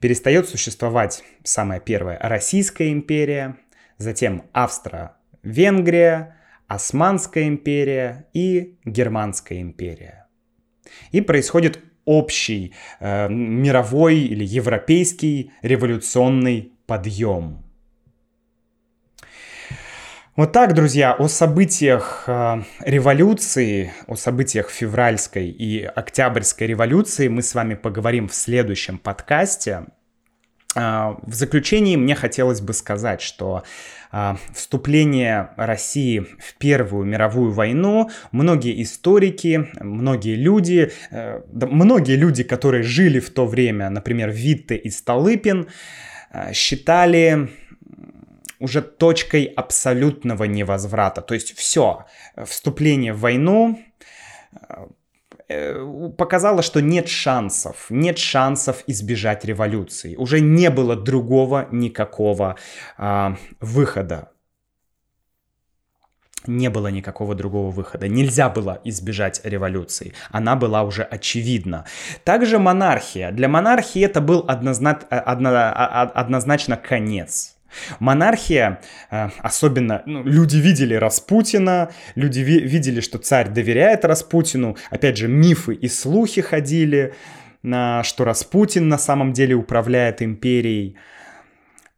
Перестает 0.00 0.48
существовать 0.48 1.22
самая 1.44 1.78
первая 1.78 2.18
Российская 2.20 2.90
империя, 2.90 3.56
затем 3.98 4.42
Австро-Венгрия, 4.52 6.36
Османская 6.66 7.46
империя 7.46 8.26
и 8.32 8.76
Германская 8.84 9.60
империя. 9.60 10.26
И 11.12 11.20
происходит 11.20 11.78
общий 12.06 12.72
э, 13.00 13.28
мировой 13.28 14.20
или 14.20 14.44
европейский 14.44 15.50
революционный 15.60 16.72
подъем. 16.86 17.62
Вот 20.36 20.52
так, 20.52 20.74
друзья, 20.74 21.14
о 21.14 21.28
событиях 21.28 22.24
э, 22.26 22.62
революции, 22.80 23.92
о 24.06 24.16
событиях 24.16 24.68
февральской 24.68 25.48
и 25.48 25.82
октябрьской 25.82 26.66
революции 26.66 27.28
мы 27.28 27.42
с 27.42 27.54
вами 27.54 27.74
поговорим 27.74 28.28
в 28.28 28.34
следующем 28.34 28.98
подкасте. 28.98 29.86
Э, 30.74 31.14
в 31.22 31.34
заключении 31.34 31.96
мне 31.96 32.14
хотелось 32.14 32.60
бы 32.60 32.72
сказать, 32.72 33.20
что 33.20 33.62
а, 34.18 34.38
вступление 34.54 35.50
России 35.56 36.20
в 36.20 36.54
Первую 36.58 37.04
мировую 37.04 37.52
войну 37.52 38.08
многие 38.32 38.82
историки, 38.82 39.68
многие 39.80 40.36
люди, 40.36 40.90
э, 41.10 41.42
многие 41.52 42.16
люди, 42.16 42.42
которые 42.42 42.82
жили 42.82 43.20
в 43.20 43.30
то 43.30 43.46
время, 43.46 43.90
например, 43.90 44.30
Витте 44.30 44.76
и 44.76 44.90
Столыпин, 44.90 45.68
э, 46.32 46.52
считали 46.52 47.50
уже 48.58 48.80
точкой 48.80 49.44
абсолютного 49.44 50.44
невозврата. 50.44 51.20
То 51.20 51.34
есть 51.34 51.54
все, 51.54 52.06
вступление 52.42 53.12
в 53.12 53.20
войну 53.20 53.78
Э, 55.48 56.10
показало, 56.18 56.62
что 56.62 56.80
нет 56.80 57.08
шансов, 57.08 57.86
нет 57.88 58.18
шансов 58.18 58.82
избежать 58.88 59.44
революции. 59.44 60.16
Уже 60.16 60.40
не 60.40 60.70
было 60.70 60.96
другого 60.96 61.68
никакого 61.70 62.56
а, 62.98 63.36
выхода. 63.60 64.32
Не 66.48 66.68
было 66.68 66.88
никакого 66.88 67.34
другого 67.34 67.70
выхода. 67.70 68.08
Нельзя 68.08 68.48
было 68.48 68.80
избежать 68.84 69.40
революции. 69.44 70.14
Она 70.30 70.56
была 70.56 70.82
уже 70.82 71.02
очевидна. 71.02 71.84
Также 72.24 72.58
монархия. 72.58 73.30
Для 73.32 73.48
монархии 73.48 74.02
это 74.02 74.20
был 74.20 74.44
однозна... 74.48 74.98
одно... 75.10 75.50
однозначно 76.14 76.76
конец. 76.76 77.55
Монархия, 77.98 78.80
э, 79.10 79.28
особенно 79.38 80.02
ну, 80.06 80.22
люди 80.22 80.56
видели 80.56 80.94
Распутина, 80.94 81.90
люди 82.14 82.40
ви- 82.40 82.60
видели, 82.60 83.00
что 83.00 83.18
царь 83.18 83.48
доверяет 83.48 84.04
Распутину. 84.04 84.76
Опять 84.90 85.16
же, 85.16 85.28
мифы 85.28 85.74
и 85.74 85.88
слухи 85.88 86.42
ходили, 86.42 87.14
что 87.62 88.24
Распутин 88.24 88.88
на 88.88 88.98
самом 88.98 89.32
деле 89.32 89.54
управляет 89.54 90.22
империей. 90.22 90.96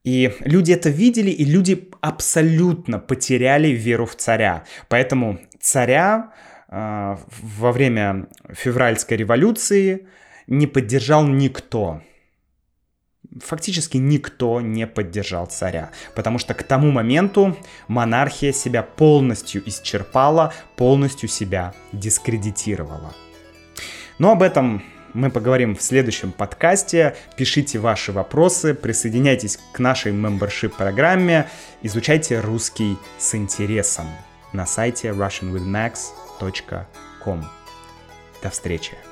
И 0.05 0.33
люди 0.41 0.73
это 0.73 0.89
видели, 0.89 1.31
и 1.31 1.45
люди 1.45 1.91
абсолютно 2.01 2.99
потеряли 2.99 3.69
веру 3.69 4.07
в 4.07 4.15
царя. 4.17 4.65
Поэтому 4.89 5.39
царя 5.61 6.33
э, 6.71 7.17
во 7.59 7.73
время 7.73 8.29
февральской 8.51 9.19
революции 9.19 10.07
не 10.47 10.67
поддержал 10.67 11.27
никто 11.27 12.01
фактически 13.43 13.97
никто 13.97 14.61
не 14.61 14.87
поддержал 14.87 15.47
царя, 15.47 15.91
потому 16.15 16.39
что 16.39 16.55
к 16.55 16.63
тому 16.63 16.91
моменту 16.91 17.57
монархия 17.89 18.53
себя 18.53 18.83
полностью 18.83 19.67
исчерпала, 19.69 20.53
полностью 20.77 21.29
себя 21.29 21.75
дискредитировала. 21.93 23.15
Но 24.19 24.33
об 24.33 24.43
этом 24.43 24.83
мы 25.15 25.31
поговорим 25.31 25.77
в 25.77 25.83
следующем 25.83 26.33
подкасте. 26.33 27.17
Пишите 27.37 27.79
ваши 27.79 28.13
вопросы, 28.13 28.75
присоединяйтесь 28.75 29.59
к 29.73 29.79
нашей 29.79 30.13
membership 30.13 30.75
программе, 30.77 31.49
изучайте 31.83 32.41
русский 32.41 32.99
с 33.19 33.35
интересом 33.35 34.07
на 34.53 34.67
сайте 34.67 35.09
russianwithmax.com. 35.09 37.45
До 38.43 38.51
встречи! 38.51 39.08